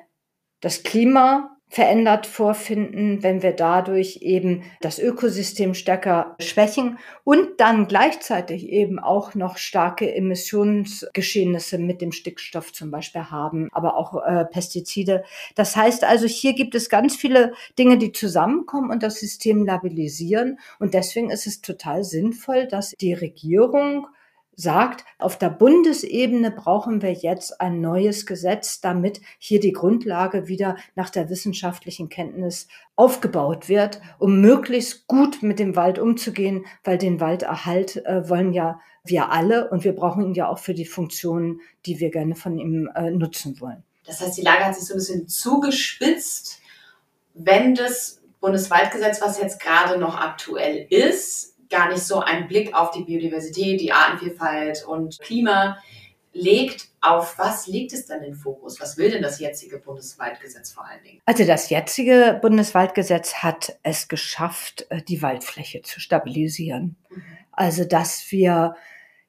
das 0.60 0.82
Klima 0.82 1.56
verändert 1.70 2.26
vorfinden, 2.26 3.22
wenn 3.22 3.42
wir 3.42 3.52
dadurch 3.52 4.18
eben 4.22 4.64
das 4.80 4.98
Ökosystem 4.98 5.74
stärker 5.74 6.34
schwächen 6.40 6.98
und 7.22 7.60
dann 7.60 7.86
gleichzeitig 7.86 8.68
eben 8.68 8.98
auch 8.98 9.36
noch 9.36 9.56
starke 9.56 10.12
Emissionsgeschehnisse 10.12 11.78
mit 11.78 12.00
dem 12.00 12.10
Stickstoff 12.10 12.72
zum 12.72 12.90
Beispiel 12.90 13.30
haben, 13.30 13.68
aber 13.70 13.96
auch 13.96 14.20
äh, 14.26 14.46
Pestizide. 14.46 15.22
Das 15.54 15.76
heißt 15.76 16.02
also, 16.02 16.26
hier 16.26 16.54
gibt 16.54 16.74
es 16.74 16.88
ganz 16.88 17.14
viele 17.14 17.52
Dinge, 17.78 17.98
die 17.98 18.10
zusammenkommen 18.10 18.90
und 18.90 19.04
das 19.04 19.20
System 19.20 19.64
labilisieren. 19.64 20.58
Und 20.80 20.94
deswegen 20.94 21.30
ist 21.30 21.46
es 21.46 21.60
total 21.60 22.02
sinnvoll, 22.02 22.66
dass 22.66 22.90
die 23.00 23.14
Regierung 23.14 24.08
sagt, 24.60 25.04
auf 25.18 25.38
der 25.38 25.50
Bundesebene 25.50 26.50
brauchen 26.50 27.02
wir 27.02 27.12
jetzt 27.12 27.60
ein 27.60 27.80
neues 27.80 28.26
Gesetz, 28.26 28.80
damit 28.80 29.20
hier 29.38 29.60
die 29.60 29.72
Grundlage 29.72 30.48
wieder 30.48 30.76
nach 30.94 31.10
der 31.10 31.30
wissenschaftlichen 31.30 32.08
Kenntnis 32.08 32.68
aufgebaut 32.96 33.68
wird, 33.68 34.00
um 34.18 34.40
möglichst 34.40 35.06
gut 35.06 35.42
mit 35.42 35.58
dem 35.58 35.76
Wald 35.76 35.98
umzugehen, 35.98 36.66
weil 36.84 36.98
den 36.98 37.20
Walderhalt 37.20 38.04
äh, 38.04 38.28
wollen 38.28 38.52
ja 38.52 38.80
wir 39.04 39.30
alle 39.30 39.70
und 39.70 39.84
wir 39.84 39.94
brauchen 39.94 40.24
ihn 40.24 40.34
ja 40.34 40.48
auch 40.48 40.58
für 40.58 40.74
die 40.74 40.84
Funktionen, 40.84 41.60
die 41.86 42.00
wir 42.00 42.10
gerne 42.10 42.34
von 42.34 42.58
ihm 42.58 42.90
äh, 42.94 43.10
nutzen 43.10 43.60
wollen. 43.60 43.82
Das 44.04 44.20
heißt, 44.20 44.36
die 44.36 44.42
Lage 44.42 44.64
hat 44.64 44.74
sich 44.74 44.86
so 44.86 44.94
ein 44.94 44.98
bisschen 44.98 45.28
zugespitzt, 45.28 46.60
wenn 47.34 47.74
das 47.74 48.20
Bundeswaldgesetz, 48.40 49.20
was 49.20 49.40
jetzt 49.40 49.60
gerade 49.60 49.98
noch 49.98 50.18
aktuell 50.18 50.86
ist, 50.90 51.56
gar 51.70 51.88
nicht 51.88 52.02
so 52.02 52.20
einen 52.20 52.48
Blick 52.48 52.74
auf 52.74 52.90
die 52.90 53.04
Biodiversität, 53.04 53.80
die 53.80 53.92
Artenvielfalt 53.92 54.84
und 54.84 55.18
Klima 55.20 55.78
legt. 56.32 56.88
Auf 57.00 57.38
was 57.38 57.66
legt 57.66 57.92
es 57.92 58.06
dann 58.06 58.20
den 58.20 58.34
Fokus? 58.34 58.80
Was 58.80 58.98
will 58.98 59.10
denn 59.10 59.22
das 59.22 59.40
jetzige 59.40 59.78
Bundeswaldgesetz 59.78 60.72
vor 60.72 60.86
allen 60.86 61.02
Dingen? 61.02 61.20
Also 61.24 61.44
das 61.44 61.70
jetzige 61.70 62.38
Bundeswaldgesetz 62.42 63.36
hat 63.36 63.78
es 63.82 64.08
geschafft, 64.08 64.86
äh, 64.90 65.00
die 65.02 65.22
Waldfläche 65.22 65.82
zu 65.82 65.98
stabilisieren. 66.00 66.96
Mhm. 67.08 67.22
Also 67.52 67.84
dass 67.84 68.30
wir 68.30 68.74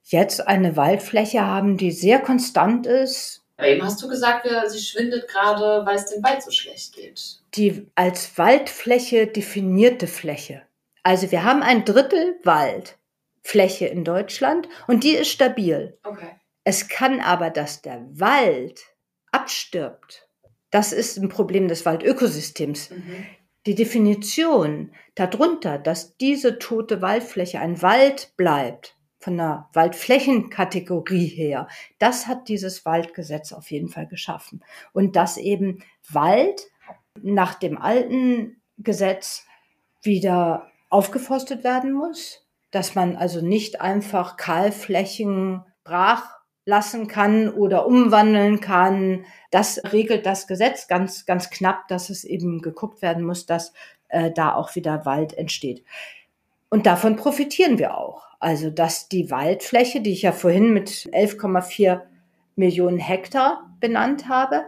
jetzt 0.03 0.45
eine 0.47 0.75
Waldfläche 0.75 1.45
haben, 1.45 1.77
die 1.77 1.91
sehr 1.91 2.19
konstant 2.19 2.87
ist. 2.87 3.43
Aber 3.57 3.67
eben 3.67 3.83
hast 3.83 4.01
du 4.01 4.07
gesagt, 4.07 4.47
sie 4.67 4.79
schwindet 4.79 5.27
gerade, 5.27 5.85
weil 5.85 5.95
es 5.95 6.07
dem 6.07 6.23
Wald 6.23 6.41
so 6.41 6.49
schlecht 6.49 6.93
geht. 6.93 7.39
Die 7.53 7.87
als 7.95 8.37
Waldfläche 8.37 9.27
definierte 9.27 10.07
Fläche 10.07 10.63
also 11.03 11.31
wir 11.31 11.43
haben 11.43 11.63
ein 11.63 11.85
Drittel 11.85 12.39
Waldfläche 12.43 13.87
in 13.87 14.03
Deutschland 14.03 14.69
und 14.87 15.03
die 15.03 15.15
ist 15.15 15.29
stabil. 15.29 15.97
Okay. 16.03 16.29
Es 16.63 16.87
kann 16.87 17.19
aber, 17.19 17.49
dass 17.49 17.81
der 17.81 18.05
Wald 18.11 18.81
abstirbt. 19.31 20.27
Das 20.69 20.93
ist 20.93 21.17
ein 21.17 21.29
Problem 21.29 21.67
des 21.67 21.85
Waldökosystems. 21.85 22.91
Mhm. 22.91 23.25
Die 23.65 23.75
Definition 23.75 24.91
darunter, 25.15 25.77
dass 25.77 26.17
diese 26.17 26.59
tote 26.59 27.01
Waldfläche 27.01 27.59
ein 27.59 27.81
Wald 27.81 28.33
bleibt, 28.37 28.97
von 29.19 29.37
der 29.37 29.69
Waldflächenkategorie 29.73 31.27
her, 31.27 31.67
das 31.99 32.25
hat 32.25 32.47
dieses 32.47 32.85
Waldgesetz 32.85 33.53
auf 33.53 33.69
jeden 33.69 33.87
Fall 33.87 34.07
geschaffen. 34.07 34.63
Und 34.93 35.15
dass 35.15 35.37
eben 35.37 35.83
Wald 36.09 36.67
nach 37.21 37.53
dem 37.53 37.77
alten 37.77 38.61
Gesetz 38.79 39.45
wieder 40.01 40.70
aufgeforstet 40.91 41.63
werden 41.63 41.93
muss, 41.93 42.45
dass 42.69 42.93
man 42.93 43.15
also 43.15 43.41
nicht 43.41 43.81
einfach 43.81 44.37
Kahlflächen 44.37 45.63
brach 45.83 46.41
lassen 46.65 47.07
kann 47.07 47.49
oder 47.49 47.87
umwandeln 47.87 48.59
kann. 48.59 49.25
Das 49.49 49.81
regelt 49.91 50.25
das 50.25 50.47
Gesetz 50.47 50.87
ganz, 50.87 51.25
ganz 51.25 51.49
knapp, 51.49 51.87
dass 51.87 52.09
es 52.09 52.23
eben 52.23 52.61
geguckt 52.61 53.01
werden 53.01 53.25
muss, 53.25 53.45
dass 53.47 53.73
äh, 54.09 54.31
da 54.31 54.53
auch 54.53 54.75
wieder 54.75 55.05
Wald 55.05 55.33
entsteht. 55.33 55.83
Und 56.69 56.85
davon 56.85 57.15
profitieren 57.15 57.79
wir 57.79 57.97
auch. 57.97 58.27
Also, 58.39 58.69
dass 58.69 59.07
die 59.07 59.29
Waldfläche, 59.29 60.01
die 60.01 60.13
ich 60.13 60.23
ja 60.23 60.31
vorhin 60.31 60.73
mit 60.73 60.89
11,4 60.89 62.01
Millionen 62.55 62.97
Hektar 62.97 63.75
benannt 63.79 64.27
habe, 64.27 64.63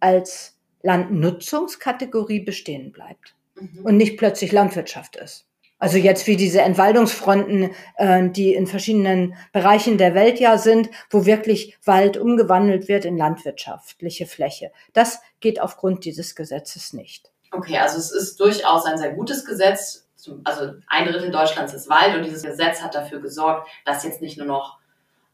als 0.00 0.58
Landnutzungskategorie 0.82 2.40
bestehen 2.40 2.92
bleibt 2.92 3.36
mhm. 3.54 3.84
und 3.84 3.96
nicht 3.96 4.16
plötzlich 4.16 4.52
Landwirtschaft 4.52 5.16
ist. 5.16 5.46
Also 5.82 5.98
jetzt 5.98 6.28
wie 6.28 6.36
diese 6.36 6.60
Entwaldungsfronten, 6.60 7.74
äh, 7.96 8.28
die 8.30 8.54
in 8.54 8.68
verschiedenen 8.68 9.34
Bereichen 9.50 9.98
der 9.98 10.14
Welt 10.14 10.38
ja 10.38 10.56
sind, 10.56 10.88
wo 11.10 11.26
wirklich 11.26 11.76
Wald 11.84 12.16
umgewandelt 12.16 12.86
wird 12.86 13.04
in 13.04 13.16
landwirtschaftliche 13.16 14.26
Fläche. 14.26 14.70
Das 14.92 15.20
geht 15.40 15.60
aufgrund 15.60 16.04
dieses 16.04 16.36
Gesetzes 16.36 16.92
nicht. 16.92 17.32
Okay, 17.50 17.78
also 17.78 17.98
es 17.98 18.12
ist 18.12 18.38
durchaus 18.38 18.84
ein 18.84 18.96
sehr 18.96 19.10
gutes 19.10 19.44
Gesetz. 19.44 20.06
Also 20.44 20.74
ein 20.86 21.06
Drittel 21.06 21.32
Deutschlands 21.32 21.74
ist 21.74 21.88
Wald 21.88 22.14
und 22.14 22.22
dieses 22.22 22.44
Gesetz 22.44 22.80
hat 22.80 22.94
dafür 22.94 23.20
gesorgt, 23.20 23.68
dass 23.84 24.04
jetzt 24.04 24.22
nicht 24.22 24.38
nur 24.38 24.46
noch 24.46 24.78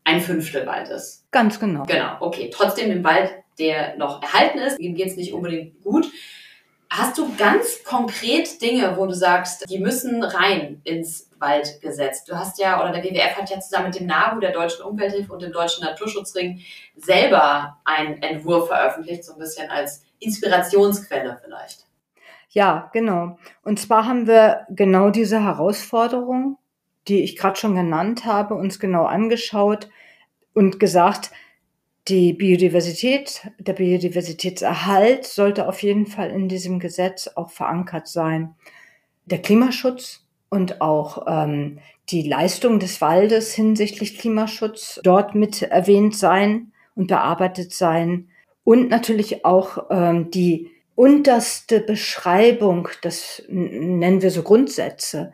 ein 0.05 0.23
Fünftel 0.23 0.67
Wald 0.67 0.89
ist. 0.89 1.31
Ganz 1.31 1.61
genau. 1.61 1.83
Genau, 1.83 2.17
okay. 2.21 2.49
Trotzdem 2.51 2.91
im 2.91 3.05
Wald, 3.05 3.33
der 3.59 3.99
noch 3.99 4.23
erhalten 4.23 4.61
ist, 4.61 4.81
ihm 4.81 4.95
geht 4.95 5.09
es 5.09 5.17
nicht 5.17 5.35
unbedingt 5.35 5.83
gut. 5.83 6.11
Hast 6.91 7.19
du 7.19 7.35
ganz 7.37 7.85
konkret 7.85 8.63
Dinge, 8.63 8.97
wo 8.97 9.07
du 9.07 9.13
sagst, 9.13 9.69
die 9.69 9.79
müssen 9.79 10.23
rein 10.23 10.81
ins 10.85 11.31
Waldgesetz? 11.39 12.25
Du 12.25 12.35
hast 12.35 12.59
ja, 12.59 12.81
oder 12.81 12.93
der 12.93 13.05
WWF 13.05 13.37
hat 13.37 13.51
ja 13.51 13.61
zusammen 13.61 13.87
mit 13.87 14.01
dem 14.01 14.07
NABU, 14.07 14.41
der 14.41 14.53
Deutschen 14.53 14.85
Umwelthilfe 14.85 15.33
und 15.33 15.43
dem 15.43 15.53
Deutschen 15.53 15.85
Naturschutzring 15.85 16.61
selber 16.97 17.79
einen 17.85 18.23
Entwurf 18.23 18.69
veröffentlicht, 18.69 19.25
so 19.25 19.35
ein 19.35 19.39
bisschen 19.39 19.71
als 19.71 20.03
Inspirationsquelle 20.19 21.39
vielleicht. 21.45 21.87
Ja, 22.51 22.89
genau. 22.95 23.39
Und 23.63 23.79
zwar 23.79 24.07
haben 24.07 24.27
wir 24.27 24.67
genau 24.71 25.11
diese 25.11 25.45
Herausforderung, 25.45 26.57
die 27.07 27.23
ich 27.23 27.37
gerade 27.37 27.57
schon 27.57 27.75
genannt 27.75 28.25
habe, 28.25 28.55
uns 28.55 28.81
genau 28.81 29.05
angeschaut 29.05 29.89
und 30.55 30.81
gesagt, 30.81 31.31
die 32.09 32.33
Biodiversität, 32.33 33.43
der 33.59 33.75
Biodiversitätserhalt 33.75 35.25
sollte 35.25 35.69
auf 35.69 35.83
jeden 35.83 36.07
Fall 36.07 36.31
in 36.31 36.49
diesem 36.49 36.79
Gesetz 36.79 37.29
auch 37.35 37.51
verankert 37.51 38.09
sein. 38.09 38.55
Der 39.27 39.43
Klimaschutz 39.43 40.27
und 40.49 40.81
auch 40.81 41.27
ähm, 41.27 41.79
die 42.09 42.23
Leistung 42.23 42.79
des 42.79 43.01
Waldes 43.01 43.53
hinsichtlich 43.55 44.19
Klimaschutz 44.19 45.01
dort 45.05 45.35
mit 45.35 45.63
erwähnt 45.63 46.17
sein 46.17 46.73
und 46.95 47.09
bearbeitet 47.09 47.73
sein. 47.73 48.29
Und 48.65 48.89
natürlich 48.89 49.45
auch 49.45 49.87
ähm, 49.91 50.31
die 50.31 50.71
unterste 50.95 51.81
Beschreibung, 51.81 52.89
das 53.03 53.43
nennen 53.49 54.23
wir 54.23 54.31
so 54.31 54.43
Grundsätze, 54.43 55.33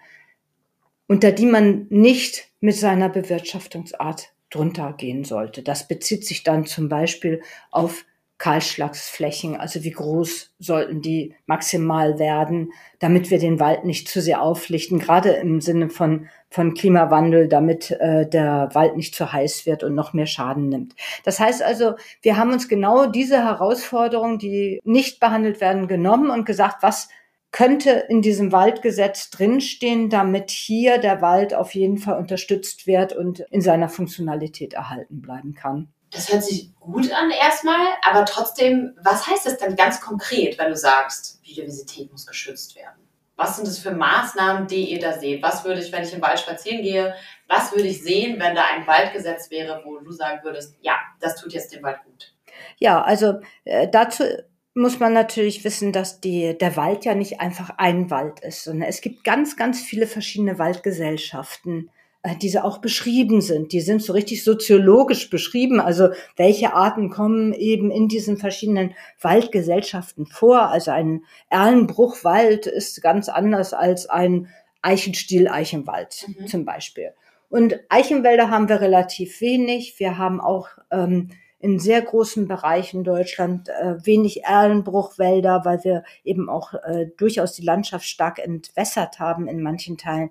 unter 1.06 1.32
die 1.32 1.46
man 1.46 1.86
nicht 1.90 2.48
mit 2.60 2.76
seiner 2.76 3.08
Bewirtschaftungsart 3.08 4.33
drunter 4.54 4.94
gehen 4.96 5.24
sollte. 5.24 5.62
Das 5.62 5.88
bezieht 5.88 6.24
sich 6.26 6.42
dann 6.42 6.66
zum 6.66 6.88
Beispiel 6.88 7.42
auf 7.70 8.04
Kahlschlagsflächen, 8.38 9.56
also 9.56 9.84
wie 9.84 9.92
groß 9.92 10.54
sollten 10.58 11.00
die 11.00 11.34
maximal 11.46 12.18
werden, 12.18 12.72
damit 12.98 13.30
wir 13.30 13.38
den 13.38 13.60
Wald 13.60 13.84
nicht 13.84 14.08
zu 14.08 14.20
sehr 14.20 14.42
auflichten, 14.42 14.98
gerade 14.98 15.30
im 15.30 15.60
Sinne 15.60 15.88
von, 15.88 16.28
von 16.50 16.74
Klimawandel, 16.74 17.48
damit 17.48 17.92
äh, 17.92 18.28
der 18.28 18.70
Wald 18.72 18.96
nicht 18.96 19.14
zu 19.14 19.32
heiß 19.32 19.66
wird 19.66 19.84
und 19.84 19.94
noch 19.94 20.14
mehr 20.14 20.26
Schaden 20.26 20.68
nimmt. 20.68 20.94
Das 21.24 21.38
heißt 21.38 21.62
also, 21.62 21.94
wir 22.22 22.36
haben 22.36 22.52
uns 22.52 22.68
genau 22.68 23.06
diese 23.06 23.42
Herausforderungen, 23.42 24.38
die 24.38 24.80
nicht 24.84 25.20
behandelt 25.20 25.60
werden, 25.60 25.86
genommen 25.86 26.30
und 26.30 26.44
gesagt, 26.44 26.82
was 26.82 27.08
könnte 27.54 27.90
in 28.08 28.20
diesem 28.20 28.50
Waldgesetz 28.50 29.30
drinstehen, 29.30 30.10
damit 30.10 30.50
hier 30.50 30.98
der 30.98 31.22
Wald 31.22 31.54
auf 31.54 31.72
jeden 31.76 31.98
Fall 31.98 32.18
unterstützt 32.18 32.88
wird 32.88 33.12
und 33.12 33.38
in 33.38 33.60
seiner 33.60 33.88
Funktionalität 33.88 34.72
erhalten 34.74 35.22
bleiben 35.22 35.54
kann. 35.54 35.94
Das 36.10 36.32
hört 36.32 36.42
sich 36.42 36.74
gut 36.80 37.12
an 37.12 37.30
erstmal, 37.30 37.86
aber 38.02 38.24
trotzdem, 38.24 38.96
was 39.00 39.28
heißt 39.28 39.46
das 39.46 39.58
dann 39.58 39.76
ganz 39.76 40.00
konkret, 40.00 40.58
wenn 40.58 40.70
du 40.70 40.76
sagst, 40.76 41.40
Biodiversität 41.42 42.10
muss 42.10 42.26
geschützt 42.26 42.74
werden? 42.74 43.06
Was 43.36 43.54
sind 43.54 43.68
das 43.68 43.78
für 43.78 43.92
Maßnahmen, 43.92 44.66
die 44.66 44.90
ihr 44.90 44.98
da 44.98 45.12
seht? 45.12 45.40
Was 45.40 45.64
würde 45.64 45.80
ich, 45.80 45.92
wenn 45.92 46.02
ich 46.02 46.12
im 46.12 46.22
Wald 46.22 46.40
spazieren 46.40 46.82
gehe, 46.82 47.14
was 47.46 47.70
würde 47.70 47.86
ich 47.86 48.02
sehen, 48.02 48.40
wenn 48.40 48.56
da 48.56 48.64
ein 48.74 48.84
Waldgesetz 48.88 49.52
wäre, 49.52 49.80
wo 49.84 49.98
du 50.00 50.10
sagen 50.10 50.40
würdest, 50.42 50.74
ja, 50.80 50.96
das 51.20 51.40
tut 51.40 51.52
jetzt 51.52 51.72
dem 51.72 51.84
Wald 51.84 51.98
gut? 52.04 52.34
Ja, 52.78 53.00
also 53.00 53.34
äh, 53.64 53.86
dazu 53.88 54.24
muss 54.74 54.98
man 54.98 55.12
natürlich 55.12 55.64
wissen, 55.64 55.92
dass 55.92 56.20
die, 56.20 56.58
der 56.58 56.76
Wald 56.76 57.04
ja 57.04 57.14
nicht 57.14 57.40
einfach 57.40 57.70
ein 57.78 58.10
Wald 58.10 58.40
ist, 58.40 58.64
sondern 58.64 58.88
es 58.88 59.00
gibt 59.00 59.22
ganz, 59.22 59.56
ganz 59.56 59.80
viele 59.80 60.06
verschiedene 60.06 60.58
Waldgesellschaften, 60.58 61.90
äh, 62.24 62.34
die 62.36 62.58
auch 62.58 62.78
beschrieben 62.78 63.40
sind. 63.40 63.72
Die 63.72 63.80
sind 63.80 64.02
so 64.02 64.12
richtig 64.12 64.42
soziologisch 64.42 65.30
beschrieben. 65.30 65.80
Also 65.80 66.08
welche 66.36 66.74
Arten 66.74 67.08
kommen 67.08 67.52
eben 67.52 67.92
in 67.92 68.08
diesen 68.08 68.36
verschiedenen 68.36 68.94
Waldgesellschaften 69.20 70.26
vor? 70.26 70.70
Also 70.70 70.90
ein 70.90 71.22
Erlenbruchwald 71.50 72.66
ist 72.66 73.00
ganz 73.00 73.28
anders 73.28 73.74
als 73.74 74.06
ein 74.06 74.48
Eichenstiel-Eichenwald 74.82 76.26
mhm. 76.26 76.46
zum 76.48 76.64
Beispiel. 76.64 77.12
Und 77.48 77.78
Eichenwälder 77.88 78.50
haben 78.50 78.68
wir 78.68 78.80
relativ 78.80 79.40
wenig. 79.40 79.94
Wir 79.98 80.18
haben 80.18 80.40
auch 80.40 80.68
ähm, 80.90 81.30
in 81.64 81.78
sehr 81.78 82.02
großen 82.02 82.46
Bereichen 82.46 83.04
Deutschland 83.04 83.70
äh, 83.70 83.94
wenig 84.04 84.44
Erlenbruchwälder, 84.44 85.62
weil 85.64 85.82
wir 85.82 86.04
eben 86.22 86.50
auch 86.50 86.74
äh, 86.74 87.06
durchaus 87.16 87.54
die 87.54 87.64
Landschaft 87.64 88.04
stark 88.04 88.38
entwässert 88.38 89.18
haben 89.18 89.48
in 89.48 89.62
manchen 89.62 89.96
Teilen. 89.96 90.30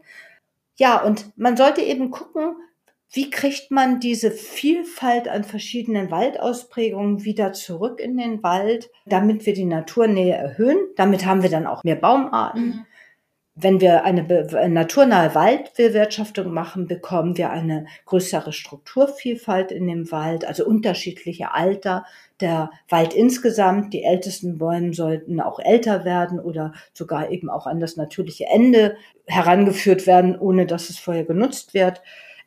Ja, 0.76 1.02
und 1.02 1.36
man 1.36 1.58
sollte 1.58 1.82
eben 1.82 2.12
gucken, 2.12 2.56
wie 3.12 3.32
kriegt 3.32 3.72
man 3.72 4.00
diese 4.00 4.30
Vielfalt 4.30 5.28
an 5.28 5.44
verschiedenen 5.44 6.12
Waldausprägungen 6.12 7.24
wieder 7.24 7.52
zurück 7.52 8.00
in 8.00 8.16
den 8.16 8.44
Wald, 8.44 8.92
damit 9.08 9.48
wir 9.48 9.54
die 9.54 9.66
Naturnähe 9.66 10.36
erhöhen. 10.36 10.78
Damit 10.98 11.26
haben 11.26 11.42
wir 11.42 11.50
dann 11.50 11.66
auch 11.66 11.84
mehr 11.84 11.96
Baumarten. 11.96 12.66
Mhm. 12.66 12.86
Wenn 13.56 13.82
wir 13.82 14.04
eine 14.04 14.24
naturnahe 14.70 15.36
Waldbewirtschaftung 15.36 16.52
machen, 16.52 16.88
bekommen 16.88 17.38
wir 17.38 17.52
eine 17.52 17.86
größere 18.06 18.52
Strukturvielfalt 18.52 19.72
in 19.72 19.86
dem 19.86 20.12
Wald, 20.12 20.44
also 20.44 20.66
unterschiedliche 20.66 21.54
Alter. 21.54 22.04
Der 22.40 22.72
Wald 22.90 23.14
insgesamt, 23.14 23.94
die 23.94 24.04
ältesten 24.04 24.58
Bäume 24.58 24.94
sollten 24.94 25.40
auch 25.40 25.60
älter 25.60 26.04
werden 26.04 26.40
oder 26.40 26.74
sogar 26.94 27.30
eben 27.30 27.52
auch 27.52 27.68
an 27.68 27.80
das 27.80 27.96
natürliche 27.96 28.46
Ende 28.52 28.98
herangeführt 29.28 30.08
werden, 30.08 30.36
ohne 30.36 30.66
dass 30.66 30.90
es 30.90 30.98
vorher 30.98 31.26
genutzt 31.26 31.76
wird. 31.76 32.02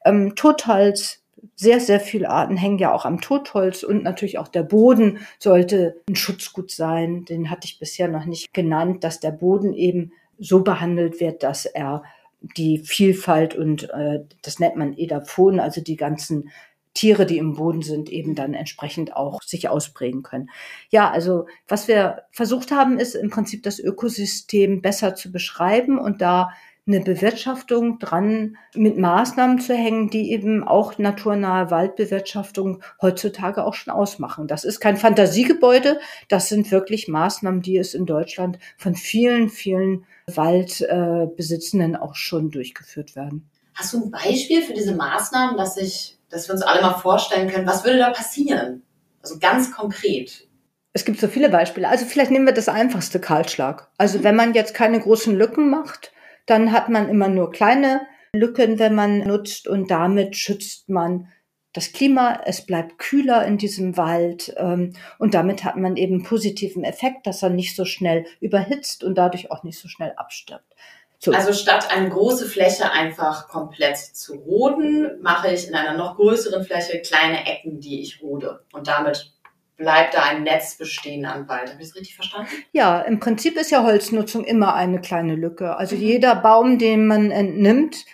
Ähm, 0.05 0.35
Totholz, 0.35 1.23
sehr, 1.55 1.79
sehr 1.79 2.01
viele 2.01 2.31
Arten 2.31 2.57
hängen 2.57 2.79
ja 2.79 2.93
auch 2.93 3.05
am 3.05 3.21
Totholz 3.21 3.85
und 3.85 4.03
natürlich 4.03 4.39
auch 4.39 4.49
der 4.49 4.65
Boden 4.65 5.21
sollte 5.39 6.03
ein 6.09 6.17
Schutzgut 6.17 6.73
sein. 6.73 7.25
Den 7.25 7.49
hatte 7.49 7.67
ich 7.67 7.79
bisher 7.79 8.09
noch 8.09 8.25
nicht 8.25 8.53
genannt, 8.53 9.05
dass 9.05 9.21
der 9.21 9.31
Boden 9.31 9.73
eben 9.73 10.11
so 10.39 10.63
behandelt 10.63 11.21
wird, 11.21 11.43
dass 11.43 11.67
er 11.67 12.03
die 12.41 12.79
Vielfalt 12.79 13.55
und 13.55 13.91
äh, 13.91 14.21
das 14.43 14.59
nennt 14.59 14.77
man 14.77 14.97
Edaphon, 14.97 15.59
also 15.61 15.81
die 15.81 15.97
ganzen 15.97 16.51
Tiere, 16.97 17.27
die 17.27 17.37
im 17.37 17.55
Boden 17.55 17.83
sind, 17.83 18.09
eben 18.09 18.35
dann 18.35 18.55
entsprechend 18.55 19.15
auch 19.15 19.43
sich 19.43 19.69
ausprägen 19.69 20.23
können. 20.23 20.49
Ja, 20.89 21.11
also 21.11 21.47
was 21.69 21.89
wir 21.89 22.23
versucht 22.31 22.71
haben, 22.71 22.99
ist 22.99 23.15
im 23.15 23.29
Prinzip 23.29 23.63
das 23.63 23.79
Ökosystem 23.79 24.81
besser 24.81 25.15
zu 25.15 25.31
beschreiben 25.31 25.99
und 25.99 26.23
da 26.23 26.51
eine 26.87 27.01
Bewirtschaftung 27.01 27.99
dran 27.99 28.57
mit 28.75 28.97
Maßnahmen 28.97 29.61
zu 29.61 29.75
hängen, 29.75 30.09
die 30.09 30.31
eben 30.31 30.67
auch 30.67 30.99
naturnahe 30.99 31.71
Waldbewirtschaftung 31.71 32.83
heutzutage 33.03 33.65
auch 33.65 33.75
schon 33.75 33.93
ausmachen. 33.93 34.47
Das 34.47 34.65
ist 34.65 34.79
kein 34.79 34.97
Fantasiegebäude, 34.97 35.99
das 36.29 36.49
sind 36.49 36.71
wirklich 36.71 37.09
Maßnahmen, 37.09 37.61
die 37.61 37.77
es 37.77 37.95
in 37.95 38.07
Deutschland 38.07 38.59
von 38.77 38.95
vielen, 38.95 39.49
vielen 39.49 40.07
Waldbesitzenden 40.33 41.97
auch 41.97 42.15
schon 42.15 42.51
durchgeführt 42.51 43.17
werden. 43.17 43.51
Hast 43.75 43.93
du 43.93 44.05
ein 44.05 44.11
Beispiel 44.11 44.63
für 44.63 44.73
diese 44.73 44.95
Maßnahmen, 44.95 45.57
dass 45.57 45.77
ich, 45.77 46.19
dass 46.31 46.49
wir 46.49 46.55
uns 46.55 46.63
alle 46.63 46.83
mal 46.83 46.95
vorstellen 46.95 47.51
können, 47.51 47.67
was 47.67 47.85
würde 47.85 47.99
da 47.99 48.11
passieren? 48.11 48.83
Also 49.23 49.39
ganz 49.41 49.73
konkret. 49.73 50.47
Es 50.93 51.05
gibt 51.05 51.21
so 51.21 51.29
viele 51.29 51.51
Beispiele. 51.51 51.89
Also 51.89 52.07
vielleicht 52.07 52.31
nehmen 52.31 52.47
wir 52.47 52.55
das 52.55 52.69
einfachste 52.69 53.21
Kahlschlag. 53.21 53.91
Also 53.99 54.23
wenn 54.23 54.37
man 54.37 54.55
jetzt 54.55 54.73
keine 54.73 54.99
großen 54.99 55.37
Lücken 55.37 55.69
macht, 55.69 56.13
dann 56.47 56.73
hat 56.73 56.89
man 56.89 57.09
immer 57.09 57.29
nur 57.29 57.51
kleine 57.51 58.07
Lücken, 58.33 58.79
wenn 58.79 58.95
man 58.95 59.19
nutzt 59.21 59.69
und 59.69 59.91
damit 59.91 60.37
schützt 60.37 60.89
man 60.89 61.29
das 61.73 61.93
Klima, 61.93 62.41
es 62.47 62.65
bleibt 62.65 62.99
kühler 62.99 63.45
in 63.45 63.59
diesem 63.59 63.99
Wald 63.99 64.55
ähm, 64.57 64.95
und 65.19 65.35
damit 65.35 65.63
hat 65.63 65.77
man 65.77 65.97
eben 65.97 66.23
positiven 66.23 66.85
Effekt, 66.85 67.27
dass 67.27 67.43
er 67.43 67.51
nicht 67.51 67.77
so 67.77 67.85
schnell 67.85 68.25
überhitzt 68.41 69.05
und 69.05 69.17
dadurch 69.17 69.51
auch 69.51 69.63
nicht 69.63 69.79
so 69.79 69.87
schnell 69.87 70.15
abstirbt. 70.17 70.75
So. 71.19 71.33
Also 71.33 71.53
statt 71.53 71.91
eine 71.91 72.09
große 72.09 72.47
Fläche 72.47 72.93
einfach 72.93 73.49
komplett 73.49 73.97
zu 73.97 74.35
roden, 74.35 75.21
mache 75.23 75.53
ich 75.53 75.69
in 75.69 75.75
einer 75.75 75.97
noch 75.97 76.17
größeren 76.17 76.65
Fläche 76.65 77.01
kleine 77.01 77.47
Ecken, 77.47 77.81
die 77.81 78.01
ich 78.03 78.23
rode 78.23 78.65
und 78.73 78.87
damit 78.87 79.35
bleibt 79.77 80.15
da 80.15 80.23
ein 80.23 80.43
Netz 80.43 80.77
bestehen 80.77 81.27
an 81.27 81.49
Wald. 81.49 81.71
Habe 81.71 81.83
ich 81.83 81.89
das 81.89 81.97
richtig 81.97 82.15
verstanden? 82.15 82.51
Ja, 82.73 83.01
im 83.01 83.21
Prinzip 83.21 83.57
ist 83.57 83.71
ja 83.71 83.83
Holznutzung 83.83 84.45
immer 84.45 84.75
eine 84.75 85.01
kleine 85.01 85.35
Lücke. 85.35 85.77
Also 85.77 85.97
mhm. 85.97 86.03
jeder 86.03 86.37
Baum, 86.37 86.79
den 86.79 87.07
man 87.07 87.31
entnimmt, 87.31 88.05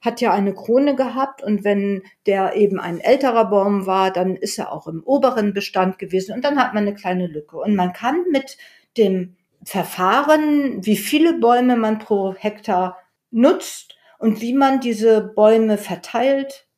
hat 0.00 0.20
ja 0.20 0.32
eine 0.32 0.54
Krone 0.54 0.94
gehabt 0.94 1.42
und 1.42 1.64
wenn 1.64 2.02
der 2.26 2.54
eben 2.54 2.78
ein 2.78 3.00
älterer 3.00 3.46
Baum 3.46 3.86
war, 3.86 4.12
dann 4.12 4.36
ist 4.36 4.58
er 4.58 4.72
auch 4.72 4.86
im 4.86 5.02
oberen 5.02 5.52
Bestand 5.52 5.98
gewesen 5.98 6.34
und 6.34 6.44
dann 6.44 6.58
hat 6.58 6.74
man 6.74 6.86
eine 6.86 6.94
kleine 6.94 7.26
Lücke. 7.26 7.56
Und 7.56 7.74
man 7.74 7.92
kann 7.92 8.24
mit 8.30 8.56
dem 8.96 9.36
Verfahren, 9.64 10.84
wie 10.84 10.96
viele 10.96 11.38
Bäume 11.40 11.76
man 11.76 11.98
pro 11.98 12.34
Hektar 12.34 12.98
nutzt 13.30 13.96
und 14.18 14.40
wie 14.40 14.52
man 14.52 14.80
diese 14.80 15.22
Bäume 15.22 15.76
verteilt 15.76 16.68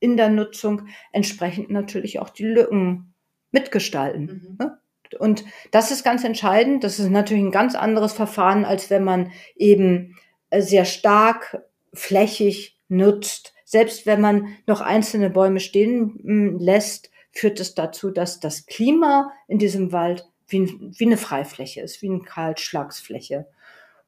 in 0.00 0.16
der 0.16 0.30
Nutzung, 0.30 0.88
entsprechend 1.12 1.70
natürlich 1.70 2.20
auch 2.20 2.30
die 2.30 2.44
Lücken 2.44 3.14
mitgestalten. 3.50 4.56
Mhm. 4.58 4.66
Ne? 4.66 4.78
Und 5.18 5.44
das 5.70 5.90
ist 5.90 6.04
ganz 6.04 6.24
entscheidend. 6.24 6.84
Das 6.84 6.98
ist 6.98 7.10
natürlich 7.10 7.44
ein 7.44 7.50
ganz 7.50 7.74
anderes 7.74 8.12
Verfahren, 8.12 8.64
als 8.64 8.90
wenn 8.90 9.04
man 9.04 9.32
eben 9.56 10.16
äh, 10.50 10.60
sehr 10.60 10.84
stark 10.84 11.62
flächig 11.94 12.78
nutzt. 12.88 13.54
Selbst 13.64 14.06
wenn 14.06 14.20
man 14.20 14.56
noch 14.66 14.80
einzelne 14.80 15.30
Bäume 15.30 15.60
stehen 15.60 16.20
hm, 16.22 16.58
lässt, 16.58 17.10
führt 17.32 17.60
es 17.60 17.74
dazu, 17.74 18.10
dass 18.10 18.40
das 18.40 18.66
Klima 18.66 19.32
in 19.46 19.58
diesem 19.58 19.92
Wald 19.92 20.26
wie, 20.48 20.74
wie 20.80 21.06
eine 21.06 21.18
Freifläche 21.18 21.82
ist, 21.82 22.02
wie 22.02 22.08
eine 22.08 22.20
Kahlschlagsfläche. 22.20 23.46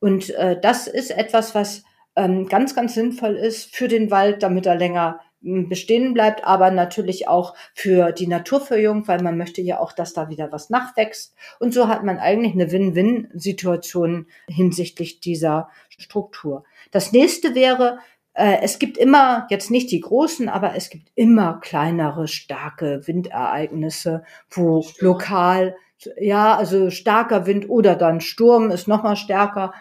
Und 0.00 0.30
äh, 0.30 0.58
das 0.58 0.86
ist 0.86 1.10
etwas, 1.10 1.54
was 1.54 1.84
ähm, 2.16 2.48
ganz, 2.48 2.74
ganz 2.74 2.94
sinnvoll 2.94 3.36
ist 3.36 3.74
für 3.74 3.88
den 3.88 4.10
Wald, 4.10 4.42
damit 4.42 4.66
er 4.66 4.74
länger 4.74 5.20
bestehen 5.42 6.12
bleibt, 6.12 6.44
aber 6.44 6.70
natürlich 6.70 7.28
auch 7.28 7.54
für 7.74 8.12
die 8.12 8.26
Naturverjüngung, 8.26 9.08
weil 9.08 9.22
man 9.22 9.38
möchte 9.38 9.62
ja 9.62 9.80
auch, 9.80 9.92
dass 9.92 10.12
da 10.12 10.28
wieder 10.28 10.52
was 10.52 10.70
nachwächst. 10.70 11.34
Und 11.58 11.72
so 11.72 11.88
hat 11.88 12.04
man 12.04 12.18
eigentlich 12.18 12.52
eine 12.52 12.70
Win-Win-Situation 12.70 14.26
hinsichtlich 14.48 15.20
dieser 15.20 15.70
Struktur. 15.88 16.64
Das 16.90 17.12
nächste 17.12 17.54
wäre, 17.54 17.98
äh, 18.34 18.58
es 18.62 18.78
gibt 18.78 18.98
immer, 18.98 19.46
jetzt 19.50 19.70
nicht 19.70 19.90
die 19.90 20.00
großen, 20.00 20.48
aber 20.48 20.76
es 20.76 20.90
gibt 20.90 21.10
immer 21.14 21.58
kleinere, 21.60 22.28
starke 22.28 23.06
Windereignisse, 23.06 24.24
wo 24.50 24.82
Sturm. 24.82 25.06
lokal, 25.06 25.76
ja, 26.18 26.56
also 26.56 26.90
starker 26.90 27.46
Wind 27.46 27.68
oder 27.68 27.96
dann 27.96 28.20
Sturm 28.20 28.70
ist 28.70 28.88
noch 28.88 29.02
mal 29.02 29.16
stärker, 29.16 29.72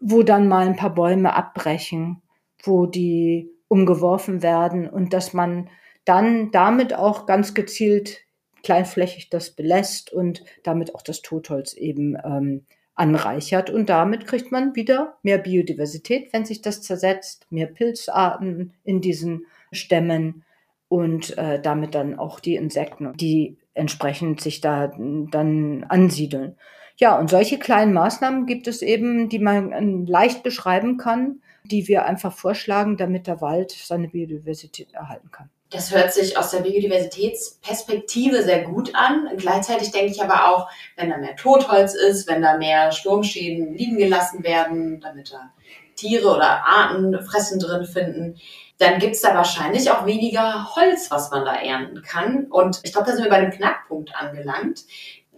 wo 0.00 0.22
dann 0.22 0.48
mal 0.48 0.66
ein 0.66 0.76
paar 0.76 0.94
Bäume 0.94 1.34
abbrechen, 1.34 2.22
wo 2.64 2.86
die 2.86 3.51
umgeworfen 3.72 4.42
werden 4.42 4.86
und 4.86 5.14
dass 5.14 5.32
man 5.32 5.70
dann 6.04 6.50
damit 6.50 6.92
auch 6.92 7.24
ganz 7.24 7.54
gezielt 7.54 8.18
kleinflächig 8.62 9.30
das 9.30 9.48
belässt 9.48 10.12
und 10.12 10.44
damit 10.62 10.94
auch 10.94 11.00
das 11.00 11.22
Totholz 11.22 11.72
eben 11.72 12.14
ähm, 12.22 12.66
anreichert 12.94 13.70
und 13.70 13.88
damit 13.88 14.26
kriegt 14.26 14.52
man 14.52 14.76
wieder 14.76 15.16
mehr 15.22 15.38
Biodiversität, 15.38 16.34
wenn 16.34 16.44
sich 16.44 16.60
das 16.60 16.82
zersetzt, 16.82 17.46
mehr 17.48 17.66
Pilzarten 17.66 18.74
in 18.84 19.00
diesen 19.00 19.46
Stämmen 19.72 20.44
und 20.88 21.38
äh, 21.38 21.58
damit 21.58 21.94
dann 21.94 22.18
auch 22.18 22.40
die 22.40 22.56
Insekten, 22.56 23.14
die 23.16 23.56
entsprechend 23.72 24.42
sich 24.42 24.60
da 24.60 24.92
dann 24.98 25.86
ansiedeln. 25.88 26.56
Ja, 26.98 27.18
und 27.18 27.30
solche 27.30 27.58
kleinen 27.58 27.94
Maßnahmen 27.94 28.44
gibt 28.44 28.68
es 28.68 28.82
eben, 28.82 29.30
die 29.30 29.38
man 29.38 29.72
äh, 29.72 30.10
leicht 30.10 30.42
beschreiben 30.42 30.98
kann, 30.98 31.40
die 31.64 31.88
wir 31.88 32.04
einfach 32.04 32.32
vorschlagen, 32.32 32.96
damit 32.96 33.26
der 33.26 33.40
Wald 33.40 33.70
seine 33.70 34.08
Biodiversität 34.08 34.92
erhalten 34.92 35.30
kann. 35.30 35.50
Das 35.70 35.94
hört 35.94 36.12
sich 36.12 36.36
aus 36.36 36.50
der 36.50 36.60
Biodiversitätsperspektive 36.60 38.42
sehr 38.42 38.62
gut 38.62 38.94
an. 38.94 39.30
Gleichzeitig 39.38 39.90
denke 39.90 40.12
ich 40.12 40.22
aber 40.22 40.50
auch, 40.50 40.68
wenn 40.96 41.08
da 41.08 41.16
mehr 41.16 41.34
Totholz 41.34 41.94
ist, 41.94 42.28
wenn 42.28 42.42
da 42.42 42.58
mehr 42.58 42.92
Sturmschäden 42.92 43.72
liegen 43.72 43.96
gelassen 43.96 44.44
werden, 44.44 45.00
damit 45.00 45.32
da 45.32 45.50
Tiere 45.96 46.28
oder 46.28 46.66
Arten 46.66 47.18
fressen 47.22 47.58
drin 47.58 47.86
finden, 47.86 48.38
dann 48.78 48.98
gibt 48.98 49.14
es 49.14 49.22
da 49.22 49.34
wahrscheinlich 49.34 49.90
auch 49.90 50.04
weniger 50.04 50.74
Holz, 50.74 51.10
was 51.10 51.30
man 51.30 51.44
da 51.44 51.54
ernten 51.54 52.02
kann. 52.02 52.46
Und 52.50 52.80
ich 52.82 52.92
glaube, 52.92 53.06
da 53.06 53.14
sind 53.14 53.24
wir 53.24 53.30
bei 53.30 53.40
dem 53.40 53.52
Knackpunkt 53.52 54.14
angelangt. 54.14 54.84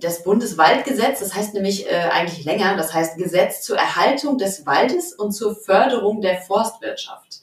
Das 0.01 0.25
Bundeswaldgesetz, 0.25 1.21
das 1.21 1.35
heißt 1.35 1.55
nämlich 1.55 1.89
äh, 1.89 1.95
eigentlich 1.95 2.45
länger, 2.45 2.77
das 2.77 2.93
heißt 2.93 3.17
Gesetz 3.17 3.63
zur 3.63 3.77
Erhaltung 3.77 4.39
des 4.39 4.67
Waldes 4.67 5.15
und 5.15 5.33
zur 5.33 5.55
Förderung 5.55 6.21
der 6.21 6.41
Forstwirtschaft. 6.41 7.41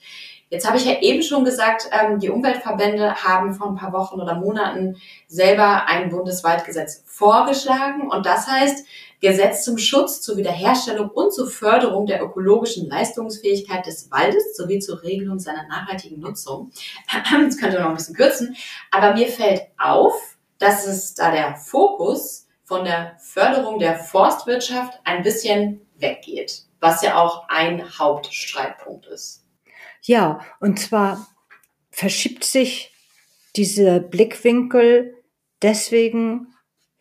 Jetzt 0.52 0.68
habe 0.68 0.76
ich 0.76 0.84
ja 0.84 1.00
eben 1.00 1.24
schon 1.24 1.46
gesagt, 1.46 1.90
ähm, 1.94 2.20
die 2.20 2.30
Umweltverbände 2.30 3.16
haben 3.24 3.54
vor 3.54 3.70
ein 3.70 3.76
paar 3.76 3.94
Wochen 3.94 4.20
oder 4.20 4.36
Monaten 4.36 4.98
selber 5.28 5.88
ein 5.88 6.10
Bundeswaldgesetz 6.10 7.04
vorgeschlagen. 7.06 8.12
Und 8.12 8.26
das 8.26 8.48
heißt, 8.48 8.86
Gesetz 9.22 9.64
zum 9.64 9.78
Schutz, 9.78 10.20
zur 10.20 10.36
Wiederherstellung 10.36 11.10
und 11.10 11.32
zur 11.32 11.48
Förderung 11.48 12.06
der 12.06 12.22
ökologischen 12.22 12.90
Leistungsfähigkeit 12.90 13.86
des 13.86 14.12
Waldes 14.12 14.58
sowie 14.58 14.80
zur 14.80 15.02
Regelung 15.04 15.40
seiner 15.40 15.68
nachhaltigen 15.70 16.20
Nutzung. 16.20 16.72
Das 17.32 17.58
könnte 17.58 17.78
man 17.78 17.84
noch 17.84 17.90
ein 17.92 17.96
bisschen 17.96 18.16
kürzen. 18.16 18.58
Aber 18.90 19.14
mir 19.14 19.28
fällt 19.28 19.62
auf, 19.78 20.31
dass 20.62 20.86
es 20.86 21.16
da 21.16 21.32
der 21.32 21.56
Fokus 21.56 22.48
von 22.64 22.86
der 22.86 23.18
Förderung 23.20 23.80
der 23.80 23.98
Forstwirtschaft 23.98 25.00
ein 25.04 25.24
bisschen 25.24 25.82
weggeht, 25.98 26.66
was 26.80 27.02
ja 27.02 27.20
auch 27.20 27.50
ein 27.50 27.98
Hauptstreitpunkt 27.98 29.08
ist. 29.08 29.44
Ja, 30.04 30.40
und 30.60 30.80
zwar 30.80 31.28
verschiebt 31.90 32.44
sich 32.44 32.94
diese 33.56 34.00
Blickwinkel 34.00 35.16
deswegen, 35.62 36.54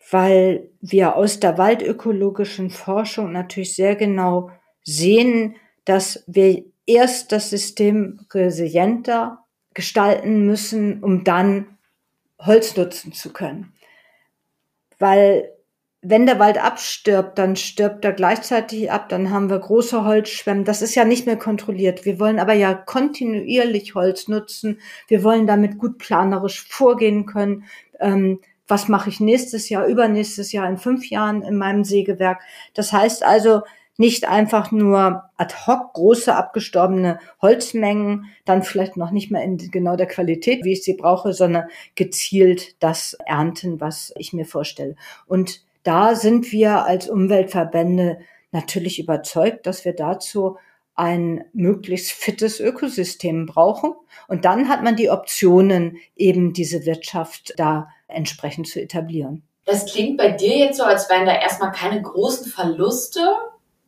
weil 0.09 0.69
wir 0.81 1.15
aus 1.15 1.39
der 1.39 1.57
waldökologischen 1.57 2.69
Forschung 2.69 3.31
natürlich 3.31 3.75
sehr 3.75 3.95
genau 3.95 4.49
sehen, 4.83 5.55
dass 5.85 6.23
wir 6.27 6.65
erst 6.85 7.31
das 7.31 7.51
System 7.51 8.25
resilienter 8.33 9.45
gestalten 9.73 10.45
müssen, 10.45 11.01
um 11.03 11.23
dann 11.23 11.77
Holz 12.45 12.75
nutzen 12.75 13.13
zu 13.13 13.31
können. 13.33 13.73
Weil 14.99 15.51
wenn 16.03 16.25
der 16.25 16.39
Wald 16.39 16.57
abstirbt, 16.57 17.37
dann 17.37 17.55
stirbt 17.55 18.03
er 18.03 18.13
gleichzeitig 18.13 18.91
ab, 18.91 19.09
dann 19.09 19.29
haben 19.29 19.51
wir 19.51 19.59
große 19.59 20.03
Holzschwämme. 20.03 20.63
Das 20.63 20.81
ist 20.81 20.95
ja 20.95 21.05
nicht 21.05 21.27
mehr 21.27 21.37
kontrolliert. 21.37 22.05
Wir 22.05 22.19
wollen 22.19 22.39
aber 22.39 22.53
ja 22.53 22.73
kontinuierlich 22.73 23.93
Holz 23.93 24.27
nutzen. 24.27 24.79
Wir 25.07 25.23
wollen 25.23 25.45
damit 25.45 25.77
gut 25.77 25.99
planerisch 25.99 26.67
vorgehen 26.67 27.27
können. 27.27 27.65
Ähm, 27.99 28.39
was 28.67 28.87
mache 28.87 29.09
ich 29.09 29.19
nächstes 29.19 29.69
Jahr, 29.69 29.85
übernächstes 29.85 30.51
Jahr, 30.51 30.67
in 30.67 30.77
fünf 30.77 31.07
Jahren 31.09 31.43
in 31.43 31.57
meinem 31.57 31.83
Sägewerk? 31.83 32.41
Das 32.73 32.91
heißt 32.91 33.23
also, 33.23 33.61
nicht 33.97 34.27
einfach 34.27 34.71
nur 34.71 35.23
ad 35.37 35.53
hoc 35.67 35.93
große 35.93 36.35
abgestorbene 36.35 37.19
Holzmengen, 37.41 38.25
dann 38.45 38.63
vielleicht 38.63 38.97
noch 38.97 39.11
nicht 39.11 39.31
mehr 39.31 39.43
in 39.43 39.57
genau 39.57 39.95
der 39.95 40.07
Qualität, 40.07 40.63
wie 40.63 40.73
ich 40.73 40.83
sie 40.83 40.95
brauche, 40.95 41.33
sondern 41.33 41.65
gezielt 41.95 42.81
das 42.81 43.15
ernten, 43.25 43.79
was 43.79 44.13
ich 44.17 44.33
mir 44.33 44.45
vorstelle. 44.45 44.95
Und 45.27 45.63
da 45.83 46.15
sind 46.15 46.51
wir 46.51 46.85
als 46.85 47.09
Umweltverbände 47.09 48.19
natürlich 48.51 48.99
überzeugt, 48.99 49.65
dass 49.65 49.85
wir 49.85 49.93
dazu 49.93 50.57
ein 50.95 51.45
möglichst 51.53 52.11
fittes 52.11 52.59
Ökosystem 52.59 53.45
brauchen. 53.45 53.93
Und 54.27 54.45
dann 54.45 54.69
hat 54.69 54.83
man 54.83 54.95
die 54.95 55.09
Optionen, 55.09 55.97
eben 56.15 56.53
diese 56.53 56.85
Wirtschaft 56.85 57.53
da 57.57 57.87
entsprechend 58.07 58.67
zu 58.67 58.81
etablieren. 58.81 59.43
Das 59.65 59.91
klingt 59.91 60.17
bei 60.17 60.31
dir 60.31 60.57
jetzt 60.57 60.77
so, 60.77 60.83
als 60.83 61.09
wären 61.09 61.25
da 61.25 61.33
erstmal 61.33 61.71
keine 61.71 62.01
großen 62.01 62.51
Verluste 62.51 63.21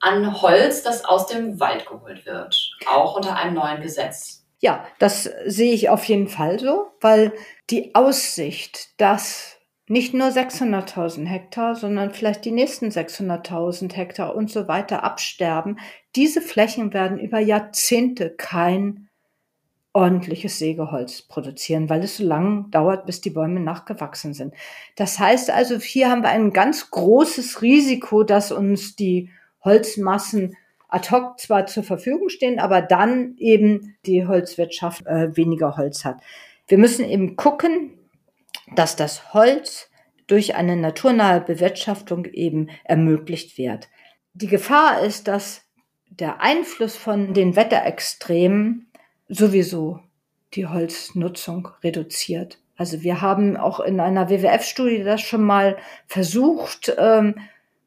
an 0.03 0.41
Holz, 0.41 0.83
das 0.83 1.05
aus 1.05 1.27
dem 1.27 1.59
Wald 1.61 1.85
geholt 1.85 2.25
wird, 2.25 2.75
auch 2.87 3.15
unter 3.15 3.37
einem 3.37 3.55
neuen 3.55 3.81
Gesetz. 3.81 4.45
Ja, 4.59 4.85
das 4.99 5.29
sehe 5.45 5.73
ich 5.73 5.89
auf 5.89 6.03
jeden 6.05 6.27
Fall 6.27 6.59
so, 6.59 6.87
weil 6.99 7.31
die 7.69 7.95
Aussicht, 7.95 8.99
dass 8.99 9.57
nicht 9.87 10.13
nur 10.13 10.27
600.000 10.27 11.25
Hektar, 11.25 11.75
sondern 11.75 12.11
vielleicht 12.11 12.43
die 12.43 12.51
nächsten 12.51 12.87
600.000 12.87 13.93
Hektar 13.93 14.35
und 14.35 14.49
so 14.49 14.67
weiter 14.67 15.03
absterben. 15.03 15.79
Diese 16.15 16.41
Flächen 16.41 16.93
werden 16.93 17.17
über 17.17 17.39
Jahrzehnte 17.39 18.29
kein 18.29 19.09
ordentliches 19.93 20.59
Sägeholz 20.59 21.21
produzieren, 21.21 21.89
weil 21.89 22.03
es 22.03 22.17
so 22.17 22.23
lange 22.23 22.65
dauert, 22.71 23.05
bis 23.05 23.21
die 23.21 23.29
Bäume 23.29 23.59
nachgewachsen 23.59 24.33
sind. 24.33 24.53
Das 24.95 25.19
heißt 25.19 25.51
also, 25.51 25.77
hier 25.77 26.09
haben 26.09 26.23
wir 26.23 26.29
ein 26.29 26.51
ganz 26.51 26.89
großes 26.89 27.61
Risiko, 27.61 28.23
dass 28.23 28.51
uns 28.51 28.95
die 28.95 29.29
Holzmassen 29.63 30.55
ad 30.93 31.09
hoc 31.09 31.39
zwar 31.39 31.65
zur 31.65 31.83
Verfügung 31.83 32.29
stehen, 32.29 32.59
aber 32.59 32.81
dann 32.81 33.35
eben 33.37 33.95
die 34.05 34.27
Holzwirtschaft 34.27 35.05
äh, 35.07 35.35
weniger 35.35 35.75
Holz 35.75 36.05
hat. 36.05 36.21
Wir 36.67 36.77
müssen 36.77 37.05
eben 37.05 37.35
gucken, 37.35 37.97
dass 38.75 38.95
das 38.95 39.33
Holz 39.33 39.89
durch 40.27 40.55
eine 40.55 40.77
naturnahe 40.77 41.41
Bewirtschaftung 41.41 42.25
eben 42.25 42.69
ermöglicht 42.83 43.57
wird. 43.57 43.89
Die 44.33 44.47
Gefahr 44.47 45.01
ist, 45.01 45.27
dass 45.27 45.65
der 46.09 46.41
Einfluss 46.41 46.95
von 46.95 47.33
den 47.33 47.55
Wetterextremen 47.55 48.87
sowieso 49.27 49.99
die 50.53 50.67
Holznutzung 50.67 51.69
reduziert. 51.83 52.59
Also 52.77 53.01
wir 53.01 53.21
haben 53.21 53.57
auch 53.57 53.79
in 53.79 53.99
einer 53.99 54.29
WWF-Studie 54.29 55.03
das 55.03 55.21
schon 55.21 55.43
mal 55.43 55.77
versucht, 56.05 56.93
ähm, 56.97 57.35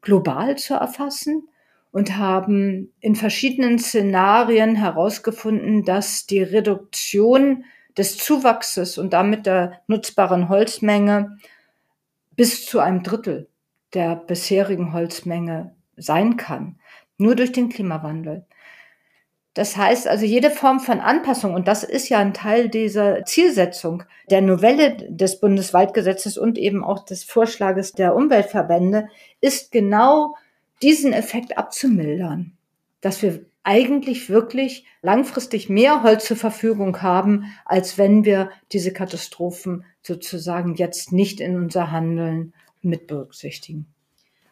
global 0.01 0.57
zu 0.57 0.73
erfassen 0.73 1.47
und 1.91 2.17
haben 2.17 2.93
in 2.99 3.15
verschiedenen 3.15 3.79
Szenarien 3.79 4.75
herausgefunden, 4.75 5.83
dass 5.83 6.25
die 6.25 6.43
Reduktion 6.43 7.63
des 7.97 8.17
Zuwachses 8.17 8.97
und 8.97 9.13
damit 9.13 9.45
der 9.45 9.81
nutzbaren 9.87 10.49
Holzmenge 10.49 11.37
bis 12.35 12.65
zu 12.65 12.79
einem 12.79 13.03
Drittel 13.03 13.49
der 13.93 14.15
bisherigen 14.15 14.93
Holzmenge 14.93 15.75
sein 15.95 16.37
kann. 16.37 16.77
Nur 17.17 17.35
durch 17.35 17.51
den 17.51 17.69
Klimawandel. 17.69 18.45
Das 19.55 19.75
heißt 19.75 20.07
also, 20.07 20.23
jede 20.23 20.51
Form 20.51 20.79
von 20.79 20.99
Anpassung, 20.99 21.55
und 21.55 21.67
das 21.67 21.83
ist 21.83 22.09
ja 22.09 22.19
ein 22.19 22.35
Teil 22.35 22.69
dieser 22.69 23.25
Zielsetzung 23.25 24.03
der 24.29 24.41
Novelle 24.41 24.97
des 25.09 25.39
Bundeswaldgesetzes 25.39 26.37
und 26.37 26.59
eben 26.59 26.83
auch 26.83 27.05
des 27.05 27.23
Vorschlages 27.23 27.93
der 27.93 28.15
Umweltverbände, 28.15 29.07
ist 29.41 29.71
genau 29.71 30.35
diesen 30.81 31.13
Effekt 31.13 31.57
abzumildern. 31.57 32.57
Dass 33.01 33.21
wir 33.21 33.45
eigentlich 33.63 34.29
wirklich 34.29 34.85
langfristig 35.01 35.67
mehr 35.67 36.01
Holz 36.01 36.25
zur 36.25 36.37
Verfügung 36.37 37.01
haben, 37.01 37.53
als 37.65 37.97
wenn 37.97 38.23
wir 38.23 38.49
diese 38.71 38.93
Katastrophen 38.93 39.83
sozusagen 40.01 40.75
jetzt 40.75 41.11
nicht 41.11 41.41
in 41.41 41.57
unser 41.57 41.91
Handeln 41.91 42.53
mit 42.81 43.07
berücksichtigen. 43.07 43.93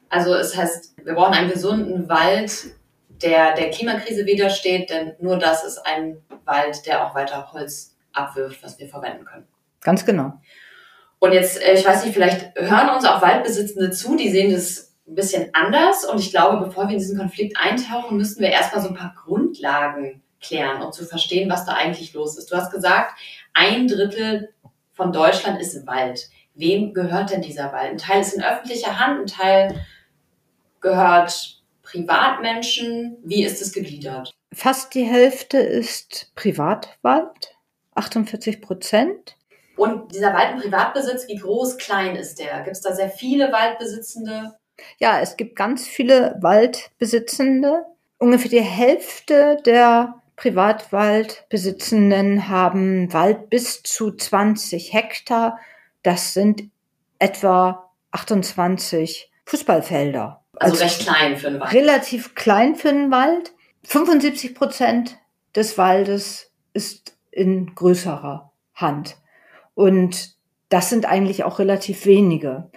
Also 0.10 0.34
es 0.34 0.58
heißt, 0.58 0.96
wir 1.04 1.14
brauchen 1.14 1.34
einen 1.34 1.50
gesunden 1.50 2.10
Wald, 2.10 2.76
der 3.22 3.56
der 3.56 3.70
Klimakrise 3.70 4.26
widersteht, 4.26 4.90
denn 4.90 5.14
nur 5.20 5.38
das 5.38 5.64
ist 5.64 5.80
ein 5.86 6.18
Wald, 6.44 6.86
der 6.86 7.06
auch 7.06 7.16
weiter 7.16 7.54
Holz 7.54 7.96
abwirft, 8.12 8.64
was 8.64 8.78
wir 8.80 8.90
verwenden 8.90 9.26
können. 9.26 9.48
Ganz 9.82 10.06
genau. 10.06 10.34
Und 11.20 11.32
jetzt, 11.32 11.62
äh, 11.62 11.74
ich 11.74 11.86
weiß 11.86 12.04
nicht, 12.04 12.14
vielleicht 12.14 12.54
hören 12.56 12.90
uns 12.90 13.06
auch 13.06 13.22
Waldbesitzende 13.22 13.92
zu, 13.92 14.16
die 14.18 14.30
sehen 14.30 14.52
das 14.52 14.85
ein 15.08 15.15
bisschen 15.15 15.50
anders. 15.54 16.06
Und 16.06 16.20
ich 16.20 16.32
glaube, 16.32 16.65
bevor 16.65 16.86
wir 16.88 16.94
in 16.94 17.00
diesen 17.00 17.18
Konflikt 17.18 17.58
eintauchen, 17.58 18.18
müssen 18.18 18.41
wir 18.41 18.50
erstmal 18.50 18.82
so 18.82 18.89
ein 18.89 18.96
paar 18.96 19.15
Grundlagen 19.15 20.22
klären, 20.41 20.82
um 20.82 20.91
zu 20.91 21.06
verstehen, 21.06 21.50
was 21.50 21.65
da 21.65 21.74
eigentlich 21.74 22.13
los 22.13 22.38
ist. 22.38 22.52
Du 22.52 22.56
hast 22.56 22.72
gesagt, 22.72 23.18
ein 23.54 23.88
Drittel 23.88 24.54
von 24.94 25.12
Deutschland 25.12 25.60
ist 25.62 25.76
im 25.76 25.88
Wald. 25.88 26.30
Wem 26.54 26.94
gehört 26.94 27.32
denn 27.32 27.41
dieser 27.41 27.72
Wald? 27.74 27.91
Ein 27.91 27.98
Teil 27.98 28.22
ist 28.22 28.34
in 28.34 28.44
öffentlicher 28.44 29.00
Hand, 29.00 29.22
ein 29.22 29.28
Teil 29.28 29.86
gehört 30.80 31.62
Privatmenschen? 31.84 33.18
Wie 33.24 33.44
ist 33.44 33.62
es 33.62 33.74
gegliedert? 33.74 34.34
Fast 34.54 34.94
die 34.94 35.04
Hälfte 35.04 35.58
ist 35.58 36.32
Privatwald, 36.36 37.56
48 37.96 38.62
Prozent. 38.62 39.36
Und 39.76 40.13
dieser 40.13 40.34
Wald 40.34 40.54
im 40.54 40.62
Privatbesitz, 40.62 41.28
wie 41.28 41.36
groß, 41.36 41.78
klein 41.78 42.15
ist 42.15 42.39
der? 42.39 42.62
Gibt 42.63 42.76
es 42.76 42.82
da 42.82 42.96
sehr 42.96 43.10
viele 43.10 43.52
Waldbesitzende? 43.52 44.56
Ja, 44.98 45.22
es 45.22 45.38
gibt 45.38 45.56
ganz 45.56 45.88
viele 45.88 46.38
Waldbesitzende. 46.42 47.86
Ungefähr 48.18 48.50
die 48.50 48.62
Hälfte 48.62 49.58
der 49.66 50.22
Privatwaldbesitzenden 50.36 52.50
haben 52.50 53.14
Wald 53.14 53.50
bis 53.50 53.84
zu 53.84 54.12
20 54.12 54.94
Hektar. 54.94 55.60
Das 56.04 56.34
sind 56.34 56.64
etwa 57.20 57.90
28 58.12 59.32
Fußballfelder. 59.46 60.42
Also, 60.58 60.84
recht 60.84 61.02
klein 61.02 61.38
für 61.38 61.48
einen 61.48 61.60
Wald. 61.60 61.74
Relativ 61.74 62.36
klein 62.36 62.76
für 62.76 62.90
einen 62.90 63.12
Wald. 63.12 63.54
75 63.84 64.56
Prozent 64.56 65.18
des 65.56 65.78
Waldes 65.78 66.52
ist 66.74 67.18
in 67.32 67.76
größerer 67.76 68.52
Hand. 68.74 69.18
Und 69.74 70.36
das 70.70 70.90
sind 70.90 71.06
eigentlich 71.06 71.44
auch 71.44 71.60
relativ 71.60 72.06
wenige, 72.06 72.70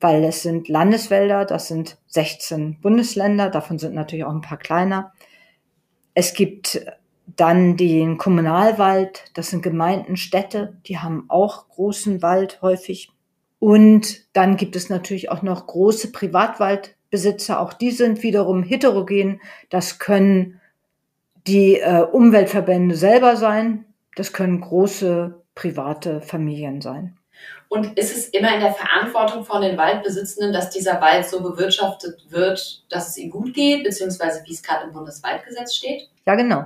weil 0.00 0.24
es 0.24 0.42
sind 0.42 0.68
Landeswälder, 0.68 1.44
das 1.44 1.68
sind 1.68 1.98
16 2.08 2.80
Bundesländer, 2.80 3.50
davon 3.50 3.78
sind 3.78 3.94
natürlich 3.94 4.24
auch 4.24 4.34
ein 4.34 4.40
paar 4.40 4.58
kleiner. 4.58 5.12
Es 6.14 6.34
gibt 6.34 6.84
dann 7.36 7.76
den 7.76 8.18
Kommunalwald, 8.18 9.30
das 9.34 9.50
sind 9.50 9.62
Gemeinden, 9.62 10.16
Städte, 10.16 10.78
die 10.86 10.98
haben 10.98 11.26
auch 11.28 11.68
großen 11.68 12.22
Wald 12.22 12.60
häufig. 12.62 13.12
Und 13.58 14.34
dann 14.34 14.56
gibt 14.56 14.74
es 14.74 14.88
natürlich 14.88 15.30
auch 15.30 15.42
noch 15.42 15.66
große 15.66 16.12
Privatwald 16.12 16.96
Besitzer, 17.10 17.60
auch 17.60 17.72
die 17.72 17.90
sind 17.90 18.22
wiederum 18.22 18.62
heterogen. 18.62 19.40
Das 19.68 19.98
können 19.98 20.60
die 21.46 21.76
äh, 21.80 22.02
Umweltverbände 22.02 22.94
selber 22.94 23.36
sein, 23.36 23.84
das 24.14 24.32
können 24.32 24.60
große 24.60 25.42
private 25.54 26.20
Familien 26.20 26.80
sein. 26.80 27.16
Und 27.70 27.96
ist 27.96 28.16
es 28.16 28.26
immer 28.30 28.52
in 28.52 28.60
der 28.60 28.74
Verantwortung 28.74 29.44
von 29.44 29.62
den 29.62 29.78
Waldbesitzenden, 29.78 30.52
dass 30.52 30.70
dieser 30.70 31.00
Wald 31.00 31.24
so 31.24 31.40
bewirtschaftet 31.40 32.28
wird, 32.28 32.82
dass 32.90 33.10
es 33.10 33.16
ihm 33.16 33.30
gut 33.30 33.54
geht, 33.54 33.84
beziehungsweise 33.84 34.42
wie 34.44 34.52
es 34.52 34.60
gerade 34.60 34.86
im 34.86 34.92
Bundeswaldgesetz 34.92 35.76
steht? 35.76 36.10
Ja, 36.26 36.34
genau. 36.34 36.64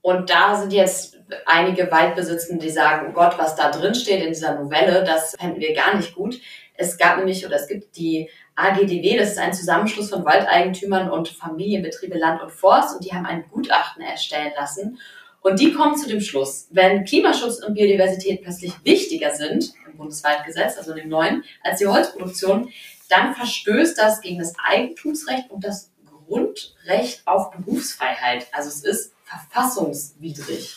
Und 0.00 0.30
da 0.30 0.54
sind 0.54 0.72
jetzt 0.72 1.18
einige 1.44 1.90
Waldbesitzende, 1.90 2.64
die 2.64 2.70
sagen, 2.70 3.08
oh 3.10 3.12
Gott, 3.12 3.36
was 3.36 3.56
da 3.56 3.72
drin 3.72 3.96
steht 3.96 4.22
in 4.22 4.28
dieser 4.28 4.54
Novelle, 4.54 5.02
das 5.02 5.34
fänden 5.36 5.60
wir 5.60 5.74
gar 5.74 5.96
nicht 5.96 6.14
gut. 6.14 6.38
Es 6.76 6.98
gab 6.98 7.16
nämlich 7.16 7.44
oder 7.44 7.56
es 7.56 7.66
gibt 7.66 7.96
die 7.96 8.30
AGDW, 8.54 9.16
das 9.18 9.32
ist 9.32 9.38
ein 9.38 9.54
Zusammenschluss 9.54 10.10
von 10.10 10.24
Waldeigentümern 10.24 11.10
und 11.10 11.28
Familienbetriebe 11.30 12.16
Land 12.16 12.40
und 12.42 12.52
Forst 12.52 12.94
und 12.94 13.04
die 13.04 13.12
haben 13.12 13.26
ein 13.26 13.44
Gutachten 13.50 14.04
erstellen 14.04 14.52
lassen. 14.56 15.00
Und 15.44 15.60
die 15.60 15.74
kommen 15.74 15.94
zu 15.94 16.08
dem 16.08 16.22
Schluss, 16.22 16.68
wenn 16.70 17.04
Klimaschutz 17.04 17.62
und 17.62 17.74
Biodiversität 17.74 18.42
plötzlich 18.42 18.72
wichtiger 18.82 19.30
sind 19.34 19.74
im 19.86 19.98
Bundeswaldgesetz, 19.98 20.78
also 20.78 20.92
in 20.92 21.00
dem 21.00 21.10
neuen, 21.10 21.44
als 21.62 21.80
die 21.80 21.86
Holzproduktion, 21.86 22.70
dann 23.10 23.34
verstößt 23.34 23.98
das 23.98 24.22
gegen 24.22 24.38
das 24.38 24.54
Eigentumsrecht 24.66 25.50
und 25.50 25.62
das 25.62 25.92
Grundrecht 26.26 27.26
auf 27.26 27.50
Berufsfreiheit. 27.50 28.46
Also 28.52 28.70
es 28.70 28.84
ist 28.84 29.12
verfassungswidrig. 29.24 30.74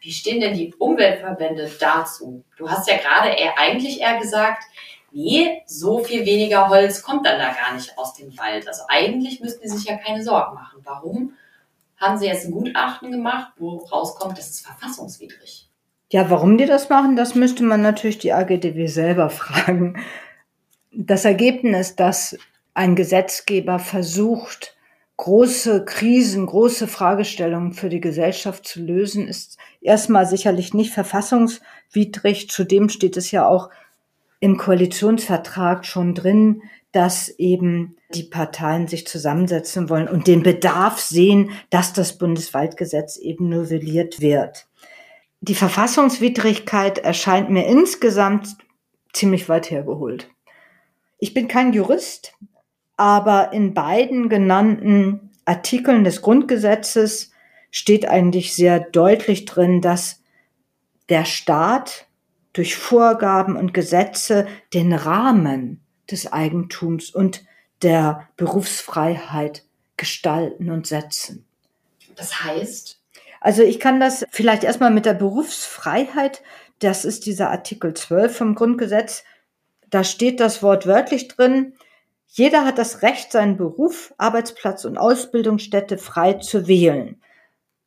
Wie 0.00 0.12
stehen 0.12 0.40
denn 0.40 0.54
die 0.54 0.74
Umweltverbände 0.78 1.70
dazu? 1.78 2.42
Du 2.56 2.70
hast 2.70 2.88
ja 2.88 2.96
gerade 2.96 3.38
eher, 3.38 3.58
eigentlich 3.58 4.00
eher 4.00 4.18
gesagt, 4.18 4.62
nee, 5.12 5.62
so 5.66 6.02
viel 6.02 6.24
weniger 6.24 6.70
Holz 6.70 7.02
kommt 7.02 7.26
dann 7.26 7.38
da 7.38 7.52
gar 7.52 7.74
nicht 7.74 7.98
aus 7.98 8.14
dem 8.14 8.38
Wald. 8.38 8.66
Also 8.66 8.84
eigentlich 8.88 9.40
müssten 9.40 9.60
die 9.60 9.68
sich 9.68 9.84
ja 9.84 9.98
keine 9.98 10.22
Sorgen 10.22 10.54
machen. 10.54 10.80
Warum 10.84 11.34
haben 11.96 12.18
sie 12.18 12.26
jetzt 12.26 12.46
ein 12.46 12.52
Gutachten 12.52 13.10
gemacht, 13.10 13.52
wo 13.56 13.76
rauskommt, 13.76 14.38
das 14.38 14.50
ist 14.50 14.66
verfassungswidrig? 14.66 15.68
Ja, 16.10 16.30
warum 16.30 16.56
die 16.56 16.66
das 16.66 16.88
machen, 16.88 17.16
das 17.16 17.34
müsste 17.34 17.64
man 17.64 17.82
natürlich 17.82 18.18
die 18.18 18.32
AGDW 18.32 18.86
selber 18.86 19.30
fragen. 19.30 19.98
Das 20.92 21.24
Ergebnis, 21.24 21.96
dass 21.96 22.38
ein 22.74 22.94
Gesetzgeber 22.94 23.78
versucht, 23.78 24.76
große 25.16 25.84
Krisen, 25.84 26.46
große 26.46 26.86
Fragestellungen 26.88 27.72
für 27.72 27.88
die 27.88 28.00
Gesellschaft 28.00 28.66
zu 28.66 28.82
lösen, 28.82 29.28
ist 29.28 29.56
erstmal 29.80 30.26
sicherlich 30.26 30.74
nicht 30.74 30.92
verfassungswidrig. 30.92 32.50
Zudem 32.50 32.90
steht 32.90 33.16
es 33.16 33.30
ja 33.30 33.48
auch 33.48 33.70
im 34.40 34.58
Koalitionsvertrag 34.58 35.86
schon 35.86 36.14
drin, 36.14 36.62
dass 36.92 37.30
eben 37.30 37.95
die 38.14 38.22
Parteien 38.22 38.86
sich 38.88 39.06
zusammensetzen 39.06 39.88
wollen 39.88 40.08
und 40.08 40.26
den 40.26 40.42
Bedarf 40.42 41.00
sehen, 41.00 41.50
dass 41.70 41.92
das 41.92 42.18
Bundeswaldgesetz 42.18 43.16
eben 43.16 43.48
novelliert 43.48 44.20
wird. 44.20 44.68
Die 45.40 45.54
Verfassungswidrigkeit 45.54 46.98
erscheint 46.98 47.50
mir 47.50 47.66
insgesamt 47.66 48.56
ziemlich 49.12 49.48
weit 49.48 49.70
hergeholt. 49.70 50.28
Ich 51.18 51.34
bin 51.34 51.48
kein 51.48 51.72
Jurist, 51.72 52.34
aber 52.96 53.52
in 53.52 53.74
beiden 53.74 54.28
genannten 54.28 55.30
Artikeln 55.44 56.04
des 56.04 56.22
Grundgesetzes 56.22 57.30
steht 57.70 58.08
eigentlich 58.08 58.54
sehr 58.54 58.80
deutlich 58.80 59.44
drin, 59.44 59.80
dass 59.80 60.22
der 61.08 61.24
Staat 61.24 62.06
durch 62.52 62.76
Vorgaben 62.76 63.56
und 63.56 63.74
Gesetze 63.74 64.46
den 64.72 64.92
Rahmen 64.92 65.84
des 66.10 66.32
Eigentums 66.32 67.10
und 67.10 67.44
der 67.82 68.28
Berufsfreiheit 68.36 69.64
gestalten 69.96 70.70
und 70.70 70.86
setzen. 70.86 71.46
Das 72.16 72.44
heißt? 72.44 73.00
Also 73.40 73.62
ich 73.62 73.78
kann 73.80 74.00
das 74.00 74.24
vielleicht 74.30 74.64
erstmal 74.64 74.90
mit 74.90 75.06
der 75.06 75.14
Berufsfreiheit, 75.14 76.42
das 76.78 77.04
ist 77.04 77.26
dieser 77.26 77.50
Artikel 77.50 77.94
12 77.94 78.36
vom 78.36 78.54
Grundgesetz, 78.54 79.24
da 79.88 80.04
steht 80.04 80.40
das 80.40 80.62
Wort 80.62 80.86
wörtlich 80.86 81.28
drin, 81.28 81.74
jeder 82.26 82.64
hat 82.64 82.78
das 82.78 83.02
Recht, 83.02 83.32
seinen 83.32 83.56
Beruf, 83.56 84.12
Arbeitsplatz 84.18 84.84
und 84.84 84.98
Ausbildungsstätte 84.98 85.96
frei 85.96 86.34
zu 86.34 86.66
wählen. 86.66 87.22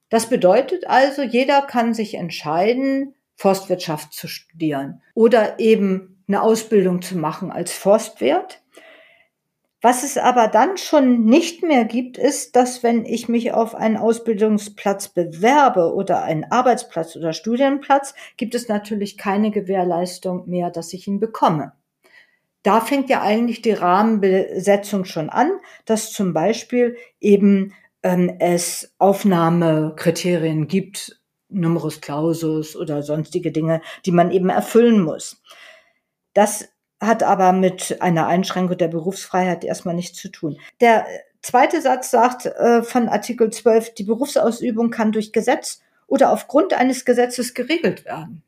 Das 0.10 0.28
bedeutet 0.28 0.88
also, 0.88 1.22
jeder 1.22 1.62
kann 1.62 1.94
sich 1.94 2.16
entscheiden, 2.16 3.14
Forstwirtschaft 3.36 4.14
zu 4.14 4.28
studieren 4.28 5.02
oder 5.14 5.60
eben 5.60 6.24
eine 6.28 6.42
Ausbildung 6.42 7.02
zu 7.02 7.18
machen 7.18 7.52
als 7.52 7.74
Forstwirt. 7.74 8.62
Was 9.82 10.04
es 10.04 10.18
aber 10.18 10.50
dann 10.50 10.78
schon 10.78 11.24
nicht 11.24 11.64
mehr 11.64 11.86
gibt, 11.86 12.18
ist, 12.18 12.58
dass 12.58 12.84
wenn 12.84 13.06
ich 13.06 13.30
mich 13.30 13.54
auf 13.54 13.76
einen 13.76 13.96
Ausbildungsplatz 13.96 15.08
bewerbe 15.10 15.94
oder 15.94 16.24
einen 16.24 16.44
Arbeitsplatz 16.52 17.16
oder 17.16 17.32
Studienplatz, 17.32 18.14
gibt 18.36 18.56
es 18.56 18.68
natürlich 18.68 19.18
keine 19.18 19.52
Gewährleistung 19.52 20.50
mehr, 20.50 20.70
dass 20.70 20.92
ich 20.92 21.08
ihn 21.08 21.22
bekomme. 21.22 21.72
Da 22.64 22.82
fängt 22.82 23.10
ja 23.10 23.22
eigentlich 23.22 23.62
die 23.62 23.72
Rahmenbesetzung 23.72 25.06
schon 25.06 25.30
an, 25.30 25.50
dass 25.86 26.12
zum 26.12 26.34
Beispiel 26.34 26.98
eben 27.22 27.74
ähm, 28.04 28.36
es 28.40 28.94
Aufnahmekriterien 28.98 30.68
gibt, 30.68 31.22
Numerus 31.48 32.02
Clausus 32.02 32.76
oder 32.76 33.02
sonstige 33.02 33.54
Dinge, 33.54 33.82
die 34.06 34.12
man 34.12 34.30
eben 34.32 34.50
erfüllen 34.50 35.02
muss. 35.02 35.42
Das 36.34 36.70
hat 37.00 37.24
aber 37.24 37.54
mit 37.54 38.02
einer 38.02 38.28
Einschränkung 38.28 38.78
der 38.78 38.88
Berufsfreiheit 38.88 39.64
erstmal 39.64 39.96
nichts 39.96 40.20
zu 40.20 40.30
tun. 40.30 40.58
Der 40.82 41.06
zweite 41.42 41.82
Satz 41.82 42.12
sagt 42.12 42.46
äh, 42.46 42.84
von 42.84 43.08
Artikel 43.10 43.52
12, 43.52 43.94
die 43.94 44.04
Berufsausübung 44.04 44.90
kann 44.90 45.12
durch 45.12 45.32
Gesetz 45.32 45.82
oder 46.08 46.32
aufgrund 46.32 46.74
eines 46.74 47.06
Gesetzes 47.06 47.54
geregelt 47.54 48.06
werden. 48.06 48.44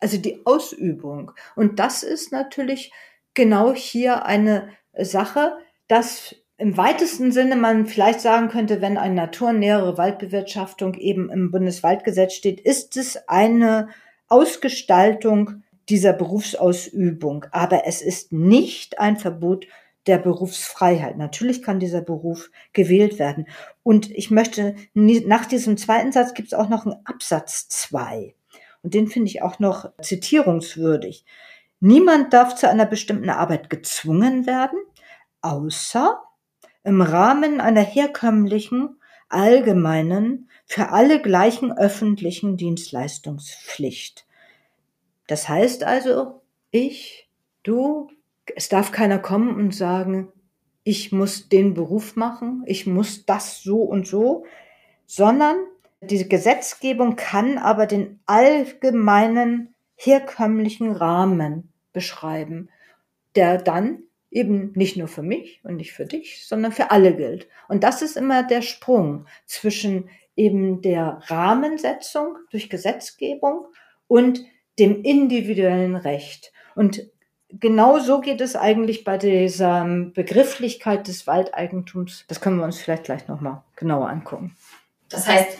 Also 0.00 0.18
die 0.18 0.44
Ausübung. 0.44 1.32
Und 1.54 1.78
das 1.78 2.02
ist 2.02 2.32
natürlich 2.32 2.92
genau 3.34 3.72
hier 3.72 4.26
eine 4.26 4.68
Sache, 4.98 5.56
dass 5.88 6.34
im 6.58 6.76
weitesten 6.76 7.32
Sinne 7.32 7.54
man 7.56 7.86
vielleicht 7.86 8.20
sagen 8.20 8.48
könnte, 8.48 8.80
wenn 8.80 8.96
eine 8.96 9.14
naturnähere 9.14 9.98
Waldbewirtschaftung 9.98 10.94
eben 10.94 11.30
im 11.30 11.50
Bundeswaldgesetz 11.50 12.32
steht, 12.32 12.60
ist 12.60 12.96
es 12.96 13.28
eine 13.28 13.88
Ausgestaltung 14.28 15.62
dieser 15.88 16.12
Berufsausübung. 16.12 17.46
Aber 17.52 17.86
es 17.86 18.02
ist 18.02 18.32
nicht 18.32 18.98
ein 18.98 19.16
Verbot 19.16 19.66
der 20.06 20.18
Berufsfreiheit. 20.18 21.16
Natürlich 21.16 21.62
kann 21.62 21.80
dieser 21.80 22.00
Beruf 22.00 22.50
gewählt 22.72 23.18
werden. 23.18 23.48
Und 23.82 24.10
ich 24.10 24.30
möchte, 24.30 24.76
nach 24.94 25.46
diesem 25.46 25.76
zweiten 25.76 26.12
Satz 26.12 26.34
gibt 26.34 26.48
es 26.48 26.54
auch 26.54 26.68
noch 26.68 26.86
einen 26.86 27.04
Absatz 27.04 27.68
zwei 27.68 28.34
Und 28.82 28.94
den 28.94 29.08
finde 29.08 29.30
ich 29.30 29.42
auch 29.42 29.58
noch 29.58 29.90
zitierungswürdig. 30.00 31.24
Niemand 31.80 32.32
darf 32.32 32.54
zu 32.54 32.68
einer 32.68 32.86
bestimmten 32.86 33.30
Arbeit 33.30 33.68
gezwungen 33.68 34.46
werden, 34.46 34.78
außer 35.42 36.22
im 36.84 37.02
Rahmen 37.02 37.60
einer 37.60 37.82
herkömmlichen, 37.82 39.00
allgemeinen, 39.28 40.48
für 40.66 40.90
alle 40.90 41.20
gleichen 41.20 41.76
öffentlichen 41.76 42.56
Dienstleistungspflicht. 42.56 44.25
Das 45.26 45.48
heißt 45.48 45.84
also, 45.84 46.42
ich, 46.70 47.28
du, 47.62 48.08
es 48.54 48.68
darf 48.68 48.92
keiner 48.92 49.18
kommen 49.18 49.56
und 49.56 49.74
sagen, 49.74 50.32
ich 50.84 51.10
muss 51.10 51.48
den 51.48 51.74
Beruf 51.74 52.14
machen, 52.14 52.62
ich 52.66 52.86
muss 52.86 53.26
das 53.26 53.62
so 53.62 53.82
und 53.82 54.06
so, 54.06 54.44
sondern 55.06 55.56
diese 56.00 56.28
Gesetzgebung 56.28 57.16
kann 57.16 57.58
aber 57.58 57.86
den 57.86 58.20
allgemeinen 58.26 59.74
herkömmlichen 59.96 60.92
Rahmen 60.92 61.72
beschreiben, 61.92 62.68
der 63.34 63.58
dann 63.58 64.02
eben 64.30 64.72
nicht 64.74 64.96
nur 64.96 65.08
für 65.08 65.22
mich 65.22 65.60
und 65.64 65.76
nicht 65.76 65.92
für 65.92 66.04
dich, 66.04 66.46
sondern 66.46 66.72
für 66.72 66.90
alle 66.90 67.16
gilt. 67.16 67.48
Und 67.68 67.82
das 67.82 68.02
ist 68.02 68.16
immer 68.16 68.42
der 68.42 68.62
Sprung 68.62 69.26
zwischen 69.46 70.10
eben 70.36 70.82
der 70.82 71.22
Rahmensetzung 71.26 72.36
durch 72.50 72.68
Gesetzgebung 72.68 73.66
und 74.06 74.44
dem 74.78 75.02
individuellen 75.02 75.96
Recht. 75.96 76.52
Und 76.74 77.02
genau 77.48 77.98
so 77.98 78.20
geht 78.20 78.40
es 78.40 78.56
eigentlich 78.56 79.04
bei 79.04 79.18
dieser 79.18 79.84
Begrifflichkeit 79.84 81.08
des 81.08 81.26
Waldeigentums. 81.26 82.24
Das 82.28 82.40
können 82.40 82.58
wir 82.58 82.64
uns 82.64 82.80
vielleicht 82.80 83.04
gleich 83.04 83.28
nochmal 83.28 83.62
genauer 83.76 84.08
angucken. 84.08 84.56
Das 85.08 85.26
heißt, 85.26 85.58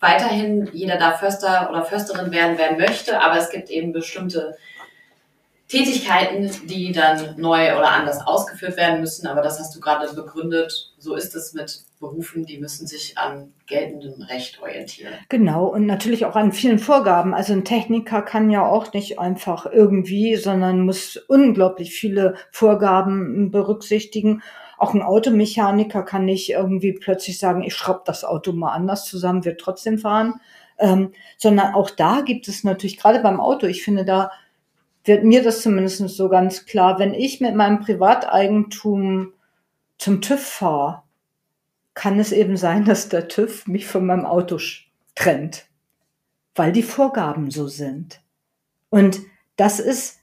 weiterhin 0.00 0.70
jeder 0.72 0.96
darf 0.96 1.20
Förster 1.20 1.68
oder 1.70 1.84
Försterin 1.84 2.30
werden, 2.30 2.56
wer 2.58 2.76
möchte, 2.76 3.20
aber 3.20 3.38
es 3.38 3.50
gibt 3.50 3.70
eben 3.70 3.92
bestimmte 3.92 4.56
Tätigkeiten, 5.68 6.48
die 6.68 6.92
dann 6.92 7.34
neu 7.38 7.76
oder 7.76 7.90
anders 7.90 8.24
ausgeführt 8.24 8.76
werden 8.76 9.00
müssen. 9.00 9.26
Aber 9.26 9.42
das 9.42 9.58
hast 9.58 9.74
du 9.74 9.80
gerade 9.80 10.14
begründet. 10.14 10.92
So 10.98 11.16
ist 11.16 11.34
es 11.34 11.54
mit 11.54 11.80
Berufen, 11.98 12.46
die 12.46 12.58
müssen 12.58 12.86
sich 12.86 13.18
an 13.18 13.52
geltendem 13.66 14.22
Recht 14.22 14.62
orientieren. 14.62 15.14
Genau, 15.28 15.66
und 15.66 15.86
natürlich 15.86 16.24
auch 16.24 16.36
an 16.36 16.52
vielen 16.52 16.78
Vorgaben. 16.78 17.34
Also 17.34 17.52
ein 17.52 17.64
Techniker 17.64 18.22
kann 18.22 18.50
ja 18.50 18.64
auch 18.64 18.92
nicht 18.92 19.18
einfach 19.18 19.66
irgendwie, 19.66 20.36
sondern 20.36 20.82
muss 20.82 21.16
unglaublich 21.16 21.92
viele 21.92 22.34
Vorgaben 22.52 23.50
berücksichtigen. 23.50 24.42
Auch 24.78 24.94
ein 24.94 25.02
Automechaniker 25.02 26.04
kann 26.04 26.26
nicht 26.26 26.50
irgendwie 26.50 26.92
plötzlich 26.92 27.38
sagen, 27.38 27.64
ich 27.64 27.74
schraube 27.74 28.02
das 28.04 28.24
Auto 28.24 28.52
mal 28.52 28.72
anders 28.72 29.04
zusammen, 29.04 29.44
wird 29.44 29.60
trotzdem 29.60 29.98
fahren. 29.98 30.34
Ähm, 30.78 31.12
sondern 31.38 31.74
auch 31.74 31.88
da 31.88 32.20
gibt 32.20 32.46
es 32.48 32.62
natürlich, 32.62 32.98
gerade 32.98 33.20
beim 33.20 33.40
Auto, 33.40 33.66
ich 33.66 33.82
finde, 33.82 34.04
da 34.04 34.30
wird 35.06 35.24
mir 35.24 35.42
das 35.42 35.62
zumindest 35.62 36.08
so 36.08 36.28
ganz 36.28 36.66
klar, 36.66 36.98
wenn 36.98 37.14
ich 37.14 37.40
mit 37.40 37.54
meinem 37.54 37.80
Privateigentum 37.80 39.32
zum 39.98 40.20
TÜV 40.20 40.40
fahre, 40.40 41.02
kann 41.94 42.18
es 42.18 42.32
eben 42.32 42.56
sein, 42.56 42.84
dass 42.84 43.08
der 43.08 43.28
TÜV 43.28 43.66
mich 43.66 43.86
von 43.86 44.04
meinem 44.04 44.26
Auto 44.26 44.58
trennt, 45.14 45.66
weil 46.54 46.72
die 46.72 46.82
Vorgaben 46.82 47.50
so 47.50 47.68
sind. 47.68 48.20
Und 48.90 49.20
das 49.56 49.80
ist 49.80 50.18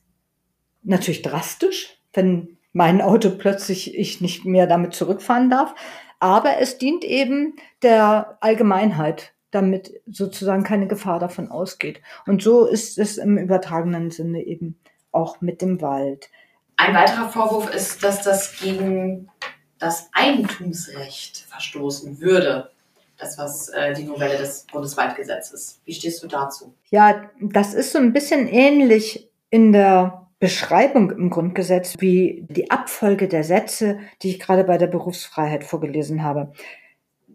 natürlich 0.84 1.24
drastisch, 1.24 1.98
wenn 2.14 2.58
mein 2.74 3.02
Auto 3.02 3.32
plötzlich 3.32 3.98
ich 3.98 4.22
nicht 4.22 4.46
mehr 4.46 4.68
damit 4.68 4.94
zurückfahren 4.94 5.50
darf, 5.50 5.74
aber 6.20 6.60
es 6.60 6.78
dient 6.78 7.04
eben 7.04 7.56
der 7.82 8.38
Allgemeinheit 8.40 9.33
damit 9.54 10.02
sozusagen 10.08 10.64
keine 10.64 10.88
Gefahr 10.88 11.20
davon 11.20 11.50
ausgeht. 11.50 12.02
Und 12.26 12.42
so 12.42 12.66
ist 12.66 12.98
es 12.98 13.18
im 13.18 13.38
übertragenen 13.38 14.12
Sinne 14.12 14.42
eben 14.42 14.80
auch 15.12 15.42
mit 15.42 15.62
dem 15.62 15.82
Wald. 15.82 16.30
Ein 16.78 16.96
weiterer 16.96 17.30
Vorwurf 17.30 17.74
ist, 17.74 18.04
dass 18.04 18.24
das 18.24 18.60
gegen 18.60 19.30
das 19.78 20.10
Eigentumsrecht 20.14 21.38
verstoßen 21.50 22.20
würde. 22.20 22.72
Das, 23.18 23.38
was 23.38 23.70
äh, 23.70 23.94
die 23.94 24.06
Novelle 24.06 24.38
des 24.38 24.66
Bundeswaldgesetzes. 24.72 25.80
Wie 25.86 25.94
stehst 25.94 26.24
du 26.24 26.28
dazu? 26.28 26.74
Ja, 26.90 27.30
das 27.40 27.74
ist 27.74 27.92
so 27.92 28.00
ein 28.00 28.12
bisschen 28.12 28.48
ähnlich 28.48 29.30
in 29.50 29.72
der 29.72 30.28
Beschreibung 30.40 31.12
im 31.12 31.30
Grundgesetz 31.30 31.94
wie 32.00 32.46
die 32.50 32.72
Abfolge 32.72 33.30
der 33.30 33.44
Sätze, 33.44 34.00
die 34.22 34.32
ich 34.32 34.40
gerade 34.40 34.64
bei 34.64 34.78
der 34.78 34.88
Berufsfreiheit 34.88 35.64
vorgelesen 35.64 36.24
habe. 36.24 36.52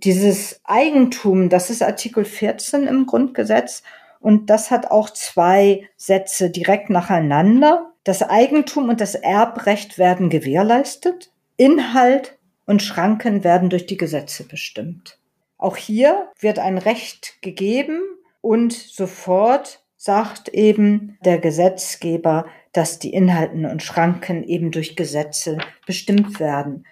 Dieses 0.04 0.60
Eigentum, 0.64 1.48
das 1.48 1.70
ist 1.70 1.82
Artikel 1.82 2.24
14 2.24 2.86
im 2.86 3.06
Grundgesetz 3.06 3.82
und 4.20 4.48
das 4.48 4.70
hat 4.70 4.90
auch 4.90 5.10
zwei 5.10 5.88
Sätze 5.96 6.50
direkt 6.50 6.88
nacheinander. 6.88 7.92
Das 8.04 8.22
Eigentum 8.22 8.88
und 8.88 9.00
das 9.00 9.16
Erbrecht 9.16 9.98
werden 9.98 10.30
gewährleistet. 10.30 11.32
Inhalt 11.56 12.38
und 12.64 12.80
Schranken 12.82 13.42
werden 13.42 13.70
durch 13.70 13.86
die 13.86 13.96
Gesetze 13.96 14.44
bestimmt. 14.44 15.18
Auch 15.56 15.76
hier 15.76 16.28
wird 16.38 16.60
ein 16.60 16.78
Recht 16.78 17.42
gegeben 17.42 18.00
und 18.40 18.72
sofort 18.72 19.82
sagt 19.96 20.48
eben 20.50 21.18
der 21.24 21.38
Gesetzgeber, 21.38 22.46
dass 22.72 23.00
die 23.00 23.12
Inhalten 23.12 23.66
und 23.66 23.82
Schranken 23.82 24.44
eben 24.44 24.70
durch 24.70 24.94
Gesetze 24.94 25.58
bestimmt 25.86 26.38
werden 26.38 26.84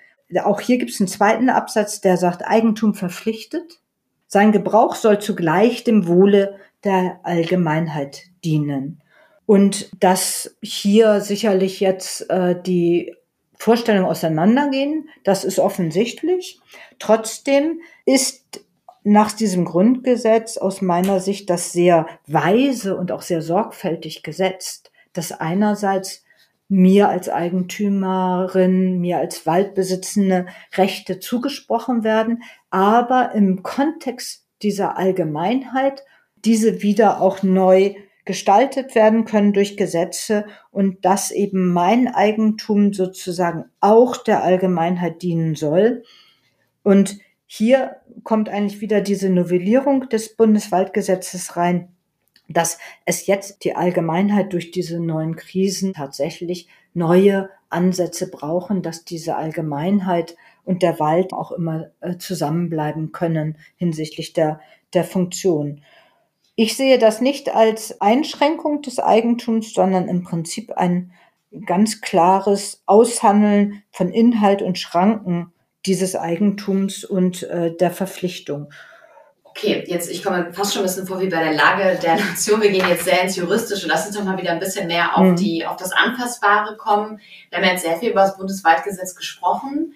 auch 0.42 0.60
hier 0.60 0.78
gibt 0.78 0.90
es 0.90 1.00
einen 1.00 1.08
zweiten 1.08 1.50
Absatz, 1.50 2.00
der 2.00 2.16
sagt, 2.16 2.46
Eigentum 2.46 2.94
verpflichtet. 2.94 3.80
Sein 4.26 4.52
Gebrauch 4.52 4.96
soll 4.96 5.20
zugleich 5.20 5.84
dem 5.84 6.08
Wohle 6.08 6.56
der 6.84 7.20
Allgemeinheit 7.22 8.22
dienen. 8.44 9.02
Und 9.46 9.88
dass 10.00 10.56
hier 10.60 11.20
sicherlich 11.20 11.78
jetzt 11.78 12.28
äh, 12.30 12.60
die 12.60 13.14
Vorstellungen 13.56 14.06
auseinandergehen, 14.06 15.08
das 15.24 15.44
ist 15.44 15.60
offensichtlich. 15.60 16.60
Trotzdem 16.98 17.80
ist 18.04 18.60
nach 19.04 19.30
diesem 19.30 19.64
Grundgesetz 19.64 20.58
aus 20.58 20.82
meiner 20.82 21.20
Sicht 21.20 21.48
das 21.48 21.72
sehr 21.72 22.06
weise 22.26 22.96
und 22.96 23.12
auch 23.12 23.22
sehr 23.22 23.40
sorgfältig 23.40 24.24
gesetzt, 24.24 24.90
dass 25.12 25.30
einerseits 25.30 26.24
mir 26.68 27.08
als 27.08 27.28
Eigentümerin, 27.28 28.98
mir 29.00 29.18
als 29.18 29.46
Waldbesitzende 29.46 30.46
Rechte 30.74 31.20
zugesprochen 31.20 32.02
werden, 32.02 32.42
aber 32.70 33.32
im 33.34 33.62
Kontext 33.62 34.46
dieser 34.62 34.98
Allgemeinheit 34.98 36.04
diese 36.44 36.82
wieder 36.82 37.20
auch 37.20 37.42
neu 37.42 37.94
gestaltet 38.24 38.94
werden 38.94 39.24
können 39.24 39.52
durch 39.52 39.76
Gesetze 39.76 40.46
und 40.70 41.04
dass 41.04 41.30
eben 41.30 41.72
mein 41.72 42.08
Eigentum 42.08 42.92
sozusagen 42.92 43.66
auch 43.80 44.16
der 44.16 44.42
Allgemeinheit 44.42 45.22
dienen 45.22 45.54
soll. 45.54 46.02
Und 46.82 47.18
hier 47.46 47.96
kommt 48.24 48.48
eigentlich 48.48 48.80
wieder 48.80 49.00
diese 49.00 49.30
Novellierung 49.30 50.08
des 50.08 50.34
Bundeswaldgesetzes 50.34 51.56
rein, 51.56 51.95
dass 52.48 52.78
es 53.04 53.26
jetzt 53.26 53.64
die 53.64 53.74
Allgemeinheit 53.74 54.52
durch 54.52 54.70
diese 54.70 55.00
neuen 55.00 55.36
Krisen 55.36 55.94
tatsächlich 55.94 56.68
neue 56.94 57.50
Ansätze 57.68 58.30
brauchen, 58.30 58.82
dass 58.82 59.04
diese 59.04 59.36
Allgemeinheit 59.36 60.36
und 60.64 60.82
der 60.82 60.98
Wald 60.98 61.32
auch 61.32 61.52
immer 61.52 61.90
äh, 62.00 62.16
zusammenbleiben 62.16 63.12
können 63.12 63.58
hinsichtlich 63.76 64.32
der, 64.32 64.60
der 64.94 65.04
Funktion. 65.04 65.82
Ich 66.54 66.76
sehe 66.76 66.98
das 66.98 67.20
nicht 67.20 67.54
als 67.54 68.00
Einschränkung 68.00 68.82
des 68.82 68.98
Eigentums, 68.98 69.74
sondern 69.74 70.08
im 70.08 70.24
Prinzip 70.24 70.72
ein 70.72 71.12
ganz 71.66 72.00
klares 72.00 72.82
Aushandeln 72.86 73.82
von 73.90 74.10
Inhalt 74.10 74.62
und 74.62 74.78
Schranken 74.78 75.52
dieses 75.84 76.16
Eigentums 76.16 77.04
und 77.04 77.44
äh, 77.44 77.76
der 77.76 77.90
Verpflichtung. 77.90 78.70
Okay, 79.56 79.84
jetzt, 79.86 80.10
ich 80.10 80.22
komme 80.22 80.52
fast 80.52 80.74
schon 80.74 80.82
ein 80.82 80.86
bisschen 80.86 81.06
vor 81.06 81.18
wie 81.18 81.30
bei 81.30 81.42
der 81.42 81.54
Lage 81.54 81.98
der 82.02 82.16
Nation. 82.24 82.60
Wir 82.60 82.70
gehen 82.70 82.86
jetzt 82.86 83.04
sehr 83.04 83.22
ins 83.22 83.36
Juristische. 83.36 83.88
Lass 83.88 84.06
uns 84.06 84.14
doch 84.14 84.24
mal 84.24 84.36
wieder 84.36 84.50
ein 84.50 84.58
bisschen 84.58 84.86
mehr 84.86 85.16
auf 85.16 85.24
mhm. 85.24 85.36
die, 85.36 85.64
auf 85.64 85.76
das 85.76 85.92
Anpassbare 85.92 86.76
kommen. 86.76 87.20
Wir 87.48 87.58
haben 87.58 87.64
jetzt 87.64 87.82
sehr 87.82 87.96
viel 87.96 88.10
über 88.10 88.20
das 88.20 88.36
Bundeswaldgesetz 88.36 89.14
gesprochen. 89.14 89.94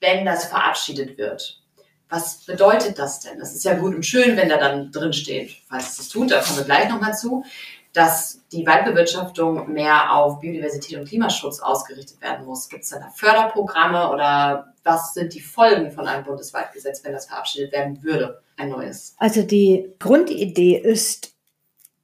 Wenn 0.00 0.26
das 0.26 0.44
verabschiedet 0.44 1.16
wird, 1.16 1.62
was 2.10 2.44
bedeutet 2.44 2.98
das 2.98 3.20
denn? 3.20 3.38
Das 3.38 3.54
ist 3.54 3.64
ja 3.64 3.74
gut 3.74 3.94
und 3.94 4.04
schön, 4.04 4.36
wenn 4.36 4.50
da 4.50 4.58
dann 4.58 4.92
drin 4.92 5.14
steht, 5.14 5.56
falls 5.68 5.90
es 5.90 5.96
das 5.96 6.08
tut, 6.10 6.30
da 6.30 6.40
kommen 6.40 6.58
wir 6.58 6.64
gleich 6.64 6.88
nochmal 6.88 7.16
zu, 7.16 7.44
dass 7.94 8.42
die 8.52 8.66
Waldbewirtschaftung 8.66 9.72
mehr 9.72 10.12
auf 10.14 10.40
Biodiversität 10.40 10.98
und 10.98 11.08
Klimaschutz 11.08 11.60
ausgerichtet 11.60 12.20
werden 12.20 12.44
muss. 12.44 12.68
Gibt 12.68 12.84
es 12.84 12.90
da 12.90 13.10
Förderprogramme 13.14 14.10
oder 14.10 14.74
was 14.84 15.14
sind 15.14 15.34
die 15.34 15.40
Folgen 15.40 15.92
von 15.92 16.06
einem 16.06 16.24
Bundeswaldgesetz, 16.24 17.02
wenn 17.04 17.12
das 17.12 17.26
verabschiedet 17.26 17.72
werden 17.72 18.02
würde, 18.02 18.42
ein 18.58 18.70
neues? 18.70 19.14
Also 19.18 19.42
die 19.42 19.88
Grundidee 19.98 20.76
ist, 20.76 21.34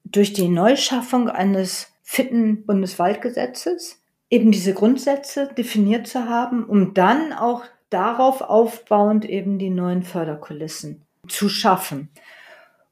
durch 0.03 0.33
die 0.33 0.47
Neuschaffung 0.47 1.29
eines 1.29 1.87
fitten 2.03 2.65
Bundeswaldgesetzes 2.65 3.99
eben 4.29 4.51
diese 4.51 4.73
Grundsätze 4.73 5.49
definiert 5.57 6.07
zu 6.07 6.29
haben, 6.29 6.63
um 6.63 6.93
dann 6.93 7.33
auch 7.33 7.63
darauf 7.89 8.41
aufbauend 8.41 9.25
eben 9.25 9.59
die 9.59 9.69
neuen 9.69 10.03
Förderkulissen 10.03 11.01
zu 11.27 11.49
schaffen. 11.49 12.09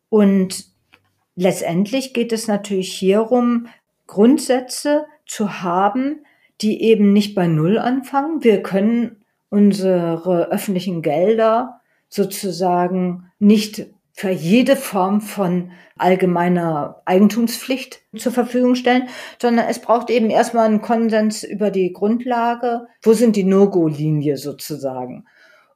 Und 0.09 0.65
letztendlich 1.35 2.13
geht 2.13 2.31
es 2.31 2.47
natürlich 2.47 2.93
hierum, 2.93 3.67
Grundsätze 4.07 5.05
zu 5.25 5.61
haben, 5.61 6.25
die 6.61 6.83
eben 6.83 7.13
nicht 7.13 7.35
bei 7.35 7.47
Null 7.47 7.77
anfangen. 7.77 8.43
Wir 8.43 8.61
können 8.61 9.23
unsere 9.49 10.49
öffentlichen 10.49 11.01
Gelder 11.01 11.81
sozusagen 12.13 13.31
nicht 13.39 13.87
für 14.11 14.29
jede 14.29 14.75
Form 14.75 15.21
von 15.21 15.71
allgemeiner 15.97 17.01
Eigentumspflicht 17.05 18.01
zur 18.15 18.31
Verfügung 18.31 18.75
stellen, 18.75 19.09
sondern 19.41 19.67
es 19.67 19.79
braucht 19.79 20.11
eben 20.11 20.29
erstmal 20.29 20.67
einen 20.67 20.81
Konsens 20.81 21.43
über 21.43 21.71
die 21.71 21.91
Grundlage. 21.91 22.85
Wo 23.01 23.13
sind 23.13 23.35
die 23.35 23.43
No-Go-Linie 23.43 24.37
sozusagen? 24.37 25.25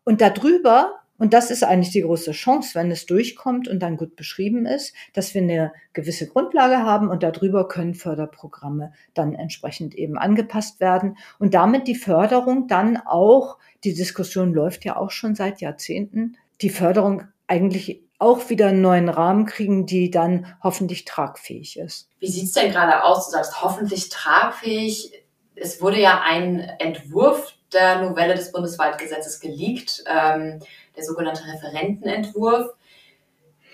Und 0.04 0.21
darüber 0.21 1.00
und 1.17 1.34
das 1.34 1.51
ist 1.51 1.63
eigentlich 1.63 1.91
die 1.91 2.01
große 2.01 2.32
Chance, 2.32 2.75
wenn 2.75 2.91
es 2.91 3.06
durchkommt 3.06 3.67
und 3.67 3.80
dann 3.80 3.97
gut 3.97 4.15
beschrieben 4.15 4.65
ist, 4.65 4.93
dass 5.13 5.34
wir 5.34 5.41
eine 5.41 5.73
gewisse 5.93 6.27
Grundlage 6.27 6.77
haben 6.77 7.10
und 7.10 7.23
darüber 7.23 7.67
können 7.67 7.95
Förderprogramme 7.95 8.93
dann 9.13 9.34
entsprechend 9.34 9.95
eben 9.95 10.17
angepasst 10.17 10.80
werden 10.80 11.17
und 11.39 11.53
damit 11.53 11.88
die 11.88 11.95
Förderung 11.95 12.67
dann 12.67 12.97
auch, 12.97 13.58
die 13.84 13.93
Diskussion 13.93 14.53
läuft 14.53 14.86
ja 14.86 14.95
auch 14.97 15.12
schon 15.12 15.36
seit 15.36 15.62
Jahrzehnten, 15.62 16.38
die 16.62 16.69
Förderung 16.69 17.23
eigentlich 17.47 18.03
auch 18.19 18.49
wieder 18.49 18.67
einen 18.67 18.82
neuen 18.82 19.10
Rahmen 19.10 19.45
kriegen, 19.45 19.86
die 19.86 20.10
dann 20.10 20.56
hoffentlich 20.63 21.06
tragfähig 21.06 21.77
ist. 21.77 22.10
Wie 22.19 22.27
sieht's 22.27 22.53
denn 22.53 22.71
gerade 22.71 23.03
aus? 23.03 23.27
Du 23.27 23.32
sagst 23.32 23.62
hoffentlich 23.62 24.10
tragfähig. 24.10 25.13
Es 25.56 25.82
wurde 25.82 25.99
ja 25.99 26.21
ein 26.23 26.60
Entwurf 26.60 27.57
der 27.73 28.01
Novelle 28.01 28.36
des 28.36 28.51
Bundeswaldgesetzes 28.51 29.39
geleakt. 29.39 30.03
Ähm, 30.08 30.60
der 30.95 31.03
sogenannte 31.03 31.43
Referentenentwurf. 31.45 32.73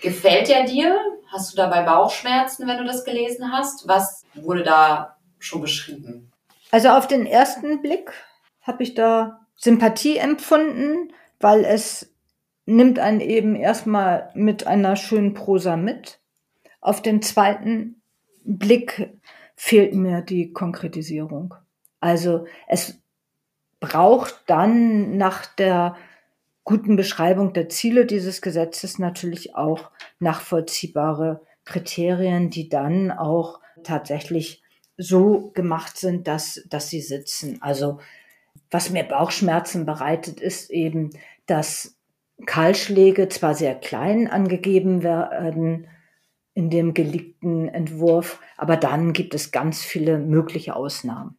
Gefällt 0.02 0.48
der 0.48 0.64
dir? 0.64 0.98
Hast 1.32 1.52
du 1.52 1.56
dabei 1.56 1.82
Bauchschmerzen, 1.82 2.68
wenn 2.68 2.78
du 2.78 2.84
das 2.84 3.04
gelesen 3.04 3.50
hast? 3.50 3.88
Was 3.88 4.24
wurde 4.34 4.62
da 4.62 5.16
schon 5.38 5.62
beschrieben? 5.62 6.30
Also 6.70 6.90
auf 6.90 7.08
den 7.08 7.26
ersten 7.26 7.82
Blick 7.82 8.12
habe 8.62 8.82
ich 8.82 8.94
da 8.94 9.40
Sympathie 9.56 10.18
empfunden, 10.18 11.12
weil 11.40 11.64
es 11.64 12.12
nimmt 12.66 12.98
einen 12.98 13.20
eben 13.20 13.56
erstmal 13.56 14.30
mit 14.34 14.66
einer 14.66 14.96
schönen 14.96 15.34
Prosa 15.34 15.76
mit. 15.76 16.20
Auf 16.80 17.00
den 17.00 17.22
zweiten 17.22 18.02
Blick 18.44 19.18
fehlt 19.56 19.94
mir 19.94 20.20
die 20.20 20.52
Konkretisierung. 20.52 21.54
Also 22.00 22.46
es 22.66 23.00
braucht 23.84 24.44
dann 24.46 25.18
nach 25.18 25.44
der 25.44 25.94
guten 26.64 26.96
Beschreibung 26.96 27.52
der 27.52 27.68
Ziele 27.68 28.06
dieses 28.06 28.40
Gesetzes 28.40 28.98
natürlich 28.98 29.54
auch 29.56 29.90
nachvollziehbare 30.20 31.42
Kriterien, 31.66 32.48
die 32.48 32.70
dann 32.70 33.10
auch 33.10 33.60
tatsächlich 33.82 34.62
so 34.96 35.50
gemacht 35.54 35.98
sind, 35.98 36.26
dass, 36.26 36.64
dass 36.70 36.88
sie 36.88 37.02
sitzen. 37.02 37.60
Also 37.60 37.98
was 38.70 38.88
mir 38.88 39.04
Bauchschmerzen 39.04 39.84
bereitet, 39.84 40.40
ist 40.40 40.70
eben, 40.70 41.10
dass 41.44 41.98
Kahlschläge 42.46 43.28
zwar 43.28 43.54
sehr 43.54 43.74
klein 43.74 44.28
angegeben 44.28 45.02
werden 45.02 45.88
in 46.54 46.70
dem 46.70 46.94
geleakten 46.94 47.68
Entwurf, 47.68 48.40
aber 48.56 48.78
dann 48.78 49.12
gibt 49.12 49.34
es 49.34 49.50
ganz 49.50 49.82
viele 49.82 50.18
mögliche 50.18 50.74
Ausnahmen. 50.74 51.36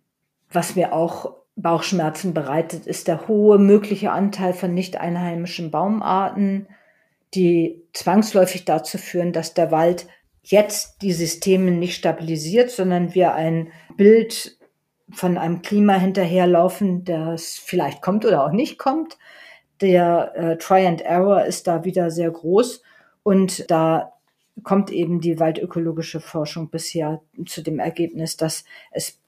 Was 0.52 0.76
mir 0.76 0.94
auch 0.94 1.45
Bauchschmerzen 1.56 2.34
bereitet, 2.34 2.86
ist 2.86 3.08
der 3.08 3.28
hohe 3.28 3.58
mögliche 3.58 4.12
Anteil 4.12 4.54
von 4.54 4.74
nicht 4.74 4.98
einheimischen 4.98 5.72
Baumarten, 5.72 6.68
die 7.34 7.82
zwangsläufig 7.94 8.66
dazu 8.66 8.98
führen, 8.98 9.34
dass 9.34 9.54
der 9.54 9.72
Wald 9.72 10.08
jetzt 10.44 11.02
die 11.02 11.14
Systeme 11.14 11.72
nicht 11.72 11.96
stabilisiert, 11.96 12.70
sondern 12.72 13.16
wir 13.16 13.34
ein 13.34 13.70
Bild 13.98 14.58
von 15.12 15.38
einem 15.38 15.62
Klima 15.62 15.94
hinterherlaufen, 15.94 17.04
das 17.04 17.58
vielleicht 17.64 18.02
kommt 18.02 18.26
oder 18.26 18.46
auch 18.46 18.52
nicht 18.52 18.78
kommt. 18.78 19.18
Der 19.82 20.34
äh, 20.36 20.58
Try 20.58 20.86
and 20.86 21.02
Error 21.02 21.46
ist 21.46 21.68
da 21.68 21.84
wieder 21.84 22.12
sehr 22.12 22.32
groß 22.32 22.82
und 23.24 23.70
da 23.70 24.14
kommt 24.64 24.92
eben 24.92 25.20
die 25.20 25.40
waldökologische 25.40 26.22
Forschung 26.22 26.70
bisher 26.70 27.22
zu 27.46 27.62
dem 27.62 27.80
Ergebnis, 27.80 28.38
dass 28.38 28.64
es 28.92 29.20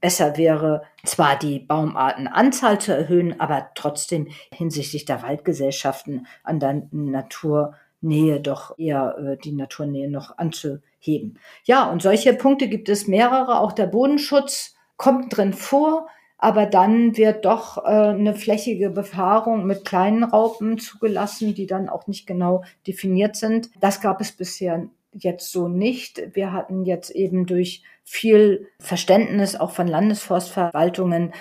besser 0.00 0.36
wäre, 0.36 0.82
zwar 1.04 1.38
die 1.38 1.58
Baumartenanzahl 1.58 2.80
zu 2.80 2.94
erhöhen, 2.94 3.40
aber 3.40 3.70
trotzdem 3.74 4.28
hinsichtlich 4.52 5.04
der 5.04 5.22
Waldgesellschaften 5.22 6.26
an 6.42 6.60
der 6.60 6.82
Naturnähe 6.90 8.40
doch 8.40 8.78
eher 8.78 9.16
äh, 9.18 9.36
die 9.36 9.52
Naturnähe 9.52 10.10
noch 10.10 10.38
anzuheben. 10.38 11.38
Ja, 11.64 11.90
und 11.90 12.02
solche 12.02 12.34
Punkte 12.34 12.68
gibt 12.68 12.88
es 12.88 13.06
mehrere. 13.06 13.60
Auch 13.60 13.72
der 13.72 13.86
Bodenschutz 13.86 14.74
kommt 14.96 15.36
drin 15.36 15.52
vor, 15.52 16.08
aber 16.38 16.66
dann 16.66 17.16
wird 17.16 17.44
doch 17.44 17.78
äh, 17.78 17.88
eine 17.88 18.34
flächige 18.34 18.90
Befahrung 18.90 19.66
mit 19.66 19.84
kleinen 19.84 20.24
Raupen 20.24 20.78
zugelassen, 20.78 21.54
die 21.54 21.66
dann 21.66 21.88
auch 21.88 22.06
nicht 22.06 22.26
genau 22.26 22.64
definiert 22.86 23.36
sind. 23.36 23.70
Das 23.80 24.00
gab 24.00 24.20
es 24.20 24.32
bisher 24.32 24.88
jetzt 25.18 25.50
so 25.50 25.68
nicht. 25.68 26.22
Wir 26.34 26.52
hatten 26.52 26.84
jetzt 26.84 27.10
eben 27.10 27.46
durch 27.46 27.82
viel 28.04 28.68
Verständnis 28.78 29.56
auch 29.56 29.70
von 29.70 29.88
Landesforstverwaltungen 29.88 31.32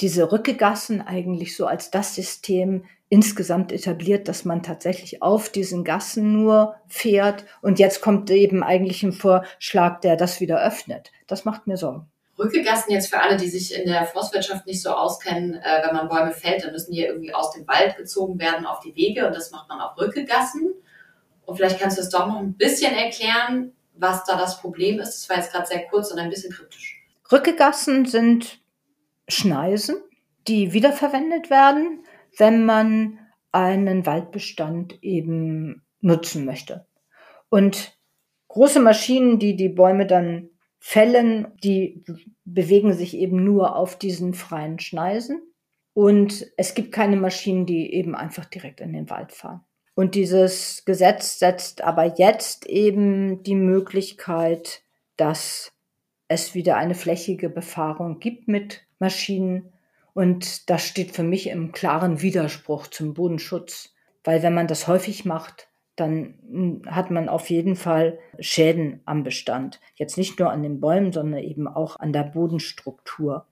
diese 0.00 0.32
Rückegassen 0.32 1.00
eigentlich 1.00 1.56
so 1.56 1.66
als 1.66 1.90
das 1.90 2.14
System 2.14 2.84
insgesamt 3.08 3.70
etabliert, 3.70 4.26
dass 4.26 4.44
man 4.44 4.62
tatsächlich 4.62 5.22
auf 5.22 5.48
diesen 5.48 5.84
Gassen 5.84 6.32
nur 6.32 6.74
fährt. 6.88 7.44
Und 7.62 7.78
jetzt 7.78 8.00
kommt 8.00 8.30
eben 8.30 8.64
eigentlich 8.64 9.02
ein 9.02 9.12
Vorschlag, 9.12 10.00
der 10.00 10.16
das 10.16 10.40
wieder 10.40 10.60
öffnet. 10.60 11.12
Das 11.26 11.44
macht 11.44 11.66
mir 11.66 11.76
Sorgen. 11.76 12.10
Rückegassen 12.38 12.92
jetzt 12.92 13.08
für 13.08 13.20
alle, 13.20 13.36
die 13.36 13.48
sich 13.48 13.74
in 13.74 13.88
der 13.88 14.04
Forstwirtschaft 14.04 14.66
nicht 14.66 14.82
so 14.82 14.90
auskennen, 14.90 15.54
äh, 15.54 15.86
wenn 15.86 15.94
man 15.94 16.08
Bäume 16.08 16.32
fällt, 16.32 16.64
dann 16.64 16.72
müssen 16.72 16.92
die 16.92 17.02
irgendwie 17.02 17.32
aus 17.32 17.52
dem 17.52 17.66
Wald 17.66 17.96
gezogen 17.96 18.38
werden 18.38 18.66
auf 18.66 18.80
die 18.80 18.94
Wege 18.94 19.26
und 19.26 19.34
das 19.34 19.52
macht 19.52 19.68
man 19.68 19.80
auf 19.80 19.96
Rückegassen. 19.96 20.74
Und 21.46 21.56
vielleicht 21.56 21.80
kannst 21.80 21.96
du 21.96 22.02
es 22.02 22.10
doch 22.10 22.26
noch 22.26 22.40
ein 22.40 22.54
bisschen 22.54 22.94
erklären, 22.94 23.72
was 23.94 24.24
da 24.24 24.36
das 24.36 24.60
Problem 24.60 25.00
ist. 25.00 25.22
Das 25.22 25.30
war 25.30 25.36
jetzt 25.36 25.52
gerade 25.52 25.66
sehr 25.66 25.86
kurz 25.86 26.10
und 26.10 26.18
ein 26.18 26.28
bisschen 26.28 26.52
kryptisch. 26.52 27.02
Rückegassen 27.32 28.04
sind 28.04 28.60
Schneisen, 29.28 29.96
die 30.46 30.72
wiederverwendet 30.72 31.48
werden, 31.48 32.04
wenn 32.36 32.66
man 32.66 33.18
einen 33.52 34.04
Waldbestand 34.06 35.02
eben 35.02 35.82
nutzen 36.00 36.44
möchte. 36.44 36.86
Und 37.48 37.96
große 38.48 38.80
Maschinen, 38.80 39.38
die 39.38 39.56
die 39.56 39.68
Bäume 39.68 40.06
dann 40.06 40.50
fällen, 40.78 41.48
die 41.64 42.04
bewegen 42.44 42.92
sich 42.92 43.16
eben 43.16 43.42
nur 43.44 43.76
auf 43.76 43.98
diesen 43.98 44.34
freien 44.34 44.78
Schneisen. 44.78 45.40
Und 45.94 46.46
es 46.56 46.74
gibt 46.74 46.92
keine 46.92 47.16
Maschinen, 47.16 47.66
die 47.66 47.94
eben 47.94 48.14
einfach 48.14 48.44
direkt 48.44 48.80
in 48.80 48.92
den 48.92 49.08
Wald 49.08 49.32
fahren. 49.32 49.64
Und 49.96 50.14
dieses 50.14 50.84
Gesetz 50.84 51.38
setzt 51.38 51.82
aber 51.82 52.18
jetzt 52.18 52.66
eben 52.66 53.42
die 53.42 53.54
Möglichkeit, 53.54 54.82
dass 55.16 55.72
es 56.28 56.54
wieder 56.54 56.76
eine 56.76 56.94
flächige 56.94 57.48
Befahrung 57.48 58.20
gibt 58.20 58.46
mit 58.46 58.82
Maschinen. 58.98 59.72
Und 60.12 60.68
das 60.68 60.86
steht 60.86 61.12
für 61.12 61.22
mich 61.22 61.48
im 61.48 61.72
klaren 61.72 62.20
Widerspruch 62.20 62.88
zum 62.88 63.14
Bodenschutz. 63.14 63.94
Weil 64.22 64.42
wenn 64.42 64.52
man 64.52 64.66
das 64.66 64.86
häufig 64.86 65.24
macht, 65.24 65.68
dann 65.96 66.82
hat 66.86 67.10
man 67.10 67.30
auf 67.30 67.48
jeden 67.48 67.74
Fall 67.74 68.18
Schäden 68.38 69.00
am 69.06 69.24
Bestand. 69.24 69.80
Jetzt 69.94 70.18
nicht 70.18 70.38
nur 70.38 70.50
an 70.50 70.62
den 70.62 70.78
Bäumen, 70.78 71.10
sondern 71.10 71.42
eben 71.42 71.66
auch 71.66 71.98
an 71.98 72.12
der 72.12 72.24
Bodenstruktur. 72.24 73.46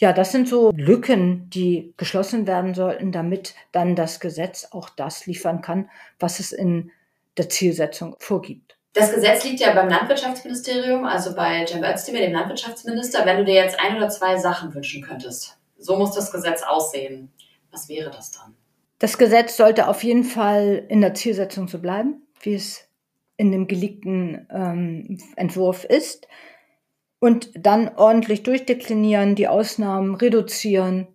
Ja, 0.00 0.14
das 0.14 0.32
sind 0.32 0.48
so 0.48 0.72
Lücken, 0.74 1.50
die 1.50 1.92
geschlossen 1.98 2.46
werden 2.46 2.72
sollten, 2.74 3.12
damit 3.12 3.54
dann 3.70 3.94
das 3.94 4.18
Gesetz 4.18 4.68
auch 4.70 4.88
das 4.88 5.26
liefern 5.26 5.60
kann, 5.60 5.90
was 6.18 6.40
es 6.40 6.52
in 6.52 6.90
der 7.36 7.50
Zielsetzung 7.50 8.16
vorgibt. 8.18 8.78
Das 8.94 9.14
Gesetz 9.14 9.44
liegt 9.44 9.60
ja 9.60 9.74
beim 9.74 9.90
Landwirtschaftsministerium, 9.90 11.04
also 11.04 11.34
bei 11.34 11.66
Cem 11.66 11.84
Özdemir, 11.84 12.22
dem 12.22 12.32
Landwirtschaftsminister. 12.32 13.26
Wenn 13.26 13.36
du 13.36 13.44
dir 13.44 13.54
jetzt 13.54 13.78
ein 13.78 13.96
oder 13.96 14.08
zwei 14.08 14.38
Sachen 14.38 14.74
wünschen 14.74 15.02
könntest, 15.02 15.58
so 15.76 15.96
muss 15.96 16.14
das 16.14 16.32
Gesetz 16.32 16.62
aussehen. 16.62 17.30
Was 17.70 17.90
wäre 17.90 18.10
das 18.10 18.32
dann? 18.32 18.56
Das 18.98 19.18
Gesetz 19.18 19.58
sollte 19.58 19.86
auf 19.86 20.02
jeden 20.02 20.24
Fall 20.24 20.86
in 20.88 21.02
der 21.02 21.12
Zielsetzung 21.12 21.68
so 21.68 21.78
bleiben, 21.78 22.26
wie 22.40 22.54
es 22.54 22.88
in 23.36 23.52
dem 23.52 23.66
geleakten 23.66 24.48
ähm, 24.50 25.18
Entwurf 25.36 25.84
ist. 25.84 26.26
Und 27.20 27.50
dann 27.54 27.90
ordentlich 27.96 28.42
durchdeklinieren, 28.42 29.34
die 29.34 29.46
Ausnahmen 29.46 30.14
reduzieren 30.14 31.06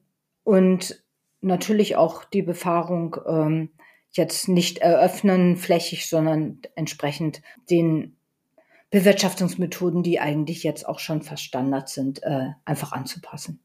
und 0.43 1.03
natürlich 1.41 1.95
auch 1.95 2.23
die 2.23 2.43
Befahrung 2.43 3.17
ähm, 3.27 3.69
jetzt 4.11 4.47
nicht 4.47 4.77
eröffnen 4.77 5.57
flächig, 5.57 6.07
sondern 6.07 6.61
entsprechend 6.75 7.41
den 7.69 8.15
Bewirtschaftungsmethoden, 8.91 10.03
die 10.03 10.19
eigentlich 10.19 10.63
jetzt 10.63 10.87
auch 10.87 10.99
schon 10.99 11.21
fast 11.21 11.43
Standard 11.43 11.89
sind, 11.89 12.23
äh, 12.23 12.49
einfach 12.63 12.91
anzupassen. 12.93 13.59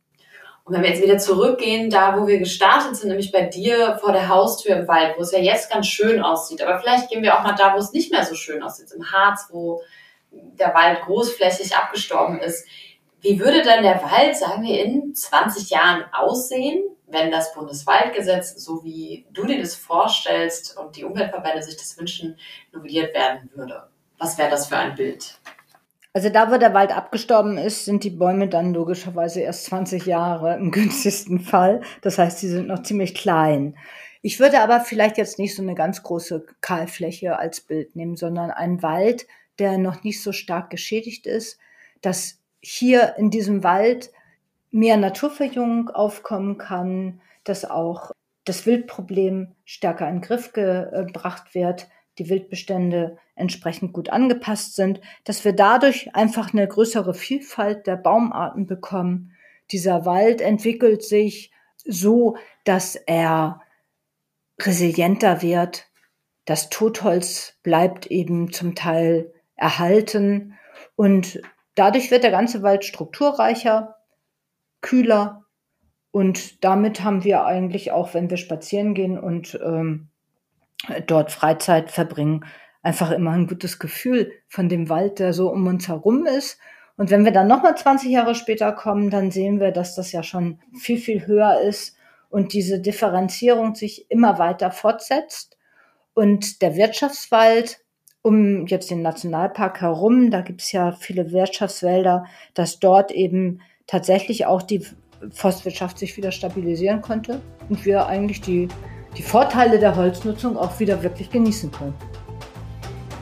Und 0.65 0.75
wenn 0.75 0.83
wir 0.83 0.91
jetzt 0.91 1.03
wieder 1.03 1.19
zurückgehen, 1.19 1.91
da 1.91 2.19
wo 2.19 2.27
wir 2.27 2.39
gestartet 2.39 2.97
sind, 2.97 3.09
nämlich 3.09 3.33
bei 3.33 3.43
dir 3.43 3.99
vor 4.01 4.13
der 4.13 4.29
Haustür 4.29 4.77
im 4.77 4.89
Wald, 4.89 5.15
wo 5.17 5.23
es 5.23 5.33
ja 5.33 5.39
jetzt 5.39 5.71
ganz 5.71 5.87
schön 5.87 6.21
aussieht, 6.21 6.63
aber 6.63 6.81
vielleicht 6.81 7.11
gehen 7.11 7.23
wir 7.23 7.39
auch 7.39 7.45
mal 7.45 7.55
da, 7.55 7.75
wo 7.75 7.79
es 7.79 7.93
nicht 7.93 8.11
mehr 8.13 8.25
so 8.25 8.35
schön 8.35 8.63
aussieht, 8.63 8.93
im 8.95 9.11
Harz, 9.11 9.49
wo 9.51 9.83
der 10.31 10.75
Wald 10.75 11.03
großflächig 11.03 11.75
abgestorben 11.77 12.39
ist. 12.39 12.67
Wie 13.21 13.39
würde 13.39 13.63
denn 13.63 13.83
der 13.83 14.03
Wald, 14.03 14.37
sagen 14.37 14.63
wir, 14.63 14.83
in 14.83 15.15
20 15.15 15.71
Jahren 15.71 16.05
aussehen, 16.13 16.83
wenn 17.07 17.31
das 17.31 17.53
Bundeswaldgesetz, 17.55 18.55
so 18.57 18.83
wie 18.85 19.27
du 19.33 19.45
dir 19.45 19.61
das 19.61 19.75
vorstellst 19.75 20.79
und 20.79 20.97
die 20.97 21.05
Umweltverbände 21.05 21.63
sich 21.63 21.77
das 21.77 21.99
wünschen, 21.99 22.39
novelliert 22.73 23.15
werden 23.15 23.51
würde? 23.55 23.89
Was 24.19 24.39
wäre 24.39 24.51
das 24.51 24.69
für 24.69 24.77
ein 24.77 24.95
Bild? 24.95 25.39
Also 26.13 26.29
da, 26.29 26.51
wo 26.51 26.57
der 26.57 26.75
Wald 26.75 26.97
abgestorben 26.97 27.57
ist, 27.57 27.85
sind 27.85 28.03
die 28.03 28.11
Bäume 28.11 28.49
dann 28.49 28.75
logischerweise 28.75 29.41
erst 29.41 29.67
20 29.67 30.07
Jahre 30.07 30.57
im 30.57 30.71
günstigsten 30.73 31.41
Fall. 31.41 31.83
Das 32.03 32.19
heißt, 32.19 32.39
sie 32.39 32.49
sind 32.49 32.69
noch 32.69 32.83
ziemlich 32.83 33.15
klein. 33.15 33.77
Ich 34.23 34.41
würde 34.41 34.61
aber 34.61 34.81
vielleicht 34.81 35.19
jetzt 35.19 35.39
nicht 35.39 35.55
so 35.55 35.63
eine 35.63 35.75
ganz 35.75 36.03
große 36.03 36.45
Kahlfläche 36.61 37.39
als 37.39 37.61
Bild 37.61 37.97
nehmen, 37.97 38.17
sondern 38.17 38.51
einen 38.51 38.83
Wald, 38.83 39.27
der 39.61 39.79
noch 39.79 40.03
nicht 40.03 40.23
so 40.23 40.33
stark 40.33 40.71
geschädigt 40.71 41.27
ist, 41.27 41.59
dass 42.01 42.41
hier 42.61 43.15
in 43.19 43.31
diesem 43.31 43.63
Wald 43.63 44.11
mehr 44.71 44.97
Naturverjüngung 44.97 45.91
aufkommen 45.91 46.59
kann, 46.59 47.21
dass 47.45 47.65
auch 47.65 48.13
das 48.45 48.67
Wildproblem 48.67 49.55
stärker 49.65 50.09
in 50.09 50.17
den 50.17 50.23
Griff 50.23 50.53
gebracht 50.53 51.55
wird, 51.55 51.89
die 52.19 52.29
Wildbestände 52.29 53.19
entsprechend 53.35 53.93
gut 53.93 54.11
angepasst 54.11 54.77
sind, 54.77 55.01
dass 55.25 55.45
wir 55.45 55.53
dadurch 55.53 56.15
einfach 56.15 56.53
eine 56.53 56.67
größere 56.67 57.15
Vielfalt 57.15 57.87
der 57.87 57.97
Baumarten 57.97 58.67
bekommen. 58.67 59.33
Dieser 59.71 60.05
Wald 60.05 60.41
entwickelt 60.41 61.03
sich 61.03 61.51
so, 61.85 62.37
dass 62.65 62.97
er 62.97 63.63
resilienter 64.61 65.43
wird. 65.43 65.87
Das 66.45 66.69
Totholz 66.69 67.55
bleibt 67.63 68.07
eben 68.07 68.53
zum 68.53 68.75
Teil 68.75 69.33
erhalten 69.61 70.55
und 70.97 71.41
dadurch 71.75 72.11
wird 72.11 72.25
der 72.25 72.31
ganze 72.31 72.63
Wald 72.63 72.85
strukturreicher, 72.85 73.97
kühler 74.81 75.45
und 76.11 76.65
damit 76.65 77.05
haben 77.05 77.23
wir 77.23 77.45
eigentlich 77.45 77.93
auch, 77.93 78.15
wenn 78.15 78.31
wir 78.31 78.37
spazieren 78.37 78.95
gehen 78.95 79.19
und 79.19 79.59
ähm, 79.63 80.09
dort 81.07 81.31
Freizeit 81.31 81.91
verbringen, 81.91 82.45
einfach 82.83 83.11
immer 83.11 83.33
ein 83.33 83.47
gutes 83.47 83.79
Gefühl 83.79 84.33
von 84.49 84.69
dem 84.69 84.89
Wald, 84.89 85.19
der 85.19 85.33
so 85.33 85.53
um 85.53 85.67
uns 85.67 85.89
herum 85.89 86.27
ist. 86.27 86.59
Und 86.97 87.11
wenn 87.11 87.25
wir 87.25 87.33
dann 87.33 87.47
nochmal 87.47 87.77
20 87.77 88.11
Jahre 88.11 88.35
später 88.35 88.73
kommen, 88.73 89.11
dann 89.11 89.31
sehen 89.31 89.61
wir, 89.61 89.71
dass 89.71 89.95
das 89.95 90.13
ja 90.13 90.23
schon 90.23 90.59
viel, 90.79 90.99
viel 90.99 91.27
höher 91.27 91.61
ist 91.61 91.97
und 92.29 92.53
diese 92.53 92.81
Differenzierung 92.81 93.75
sich 93.75 94.11
immer 94.11 94.39
weiter 94.39 94.71
fortsetzt. 94.71 95.59
Und 96.15 96.61
der 96.63 96.77
Wirtschaftswald 96.77 97.81
um 98.23 98.67
jetzt 98.67 98.91
den 98.91 99.03
Nationalpark 99.03 99.81
herum, 99.81 100.31
da 100.31 100.43
gibt 100.43 100.61
es 100.61 100.73
ja 100.73 100.93
viele 100.93 101.33
Wirtschaftswälder, 101.33 102.27
dass 102.55 102.79
dort 102.79 103.11
eben 103.11 103.61
tatsächlich 103.87 104.47
auch 104.47 104.63
die 104.63 104.85
Forstwirtschaft 105.33 105.99
sich 105.99 106.17
wieder 106.17 106.33
stabilisieren 106.33 107.03
konnte 107.03 107.41
und 107.69 107.85
wir 107.85 108.07
eigentlich 108.07 108.41
die, 108.41 108.69
die 109.17 109.23
Vorteile 109.23 109.79
der 109.79 109.97
Holznutzung 109.97 110.57
auch 110.57 110.79
wieder 110.81 111.03
wirklich 111.03 111.31
genießen 111.31 111.71
können. 111.71 111.95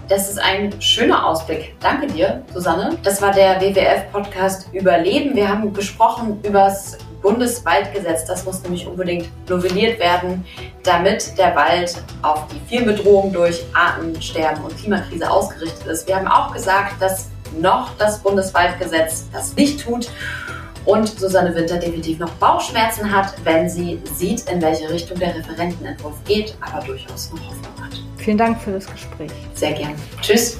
Das 0.09 0.31
ist 0.31 0.39
ein 0.39 0.81
schöner 0.81 1.27
Ausblick. 1.27 1.75
Danke 1.81 2.07
dir, 2.07 2.43
Susanne. 2.55 2.97
Das 3.03 3.21
war 3.21 3.31
der 3.31 3.61
WWF-Podcast 3.61 4.73
Überleben. 4.73 5.37
Wir 5.37 5.49
haben 5.49 5.71
gesprochen 5.75 6.41
über 6.45 6.61
das 6.61 6.97
Bundeswaldgesetz. 7.29 8.25
Das 8.25 8.45
muss 8.47 8.63
nämlich 8.63 8.87
unbedingt 8.87 9.29
novelliert 9.51 10.01
werden, 10.01 10.47
damit 10.83 11.37
der 11.37 11.55
Wald 11.55 12.03
auf 12.23 12.47
die 12.49 12.61
Vielbedrohung 12.69 13.33
durch 13.33 13.65
Artensterben 13.75 14.65
und 14.65 14.77
Klimakrise 14.79 15.31
ausgerichtet 15.31 15.87
ist. 15.87 16.09
Wir 16.09 16.17
haben 16.17 16.27
auch 16.27 16.55
gesagt, 16.55 17.01
dass 17.01 17.29
noch 17.61 17.91
das 17.99 18.21
Bundeswaldgesetz 18.21 19.27
das 19.31 19.55
nicht 19.57 19.85
tut 19.85 20.11
und 20.87 21.07
Susanne 21.07 21.55
Winter 21.55 21.77
definitiv 21.77 22.19
noch 22.19 22.31
Bauchschmerzen 22.33 23.13
hat, 23.15 23.35
wenn 23.45 23.69
sie 23.69 24.01
sieht, 24.17 24.49
in 24.51 24.63
welche 24.63 24.89
Richtung 24.89 25.19
der 25.19 25.35
Referentenentwurf 25.35 26.15
geht, 26.25 26.57
aber 26.61 26.85
durchaus 26.85 27.31
noch 27.31 27.41
Hoffnung 27.41 27.85
hat. 27.85 28.03
Vielen 28.17 28.39
Dank 28.39 28.59
für 28.61 28.73
das 28.73 28.87
Gespräch. 28.91 29.33
Sehr 29.55 29.73
gern. 29.73 29.95
Tschüss. 30.23 30.57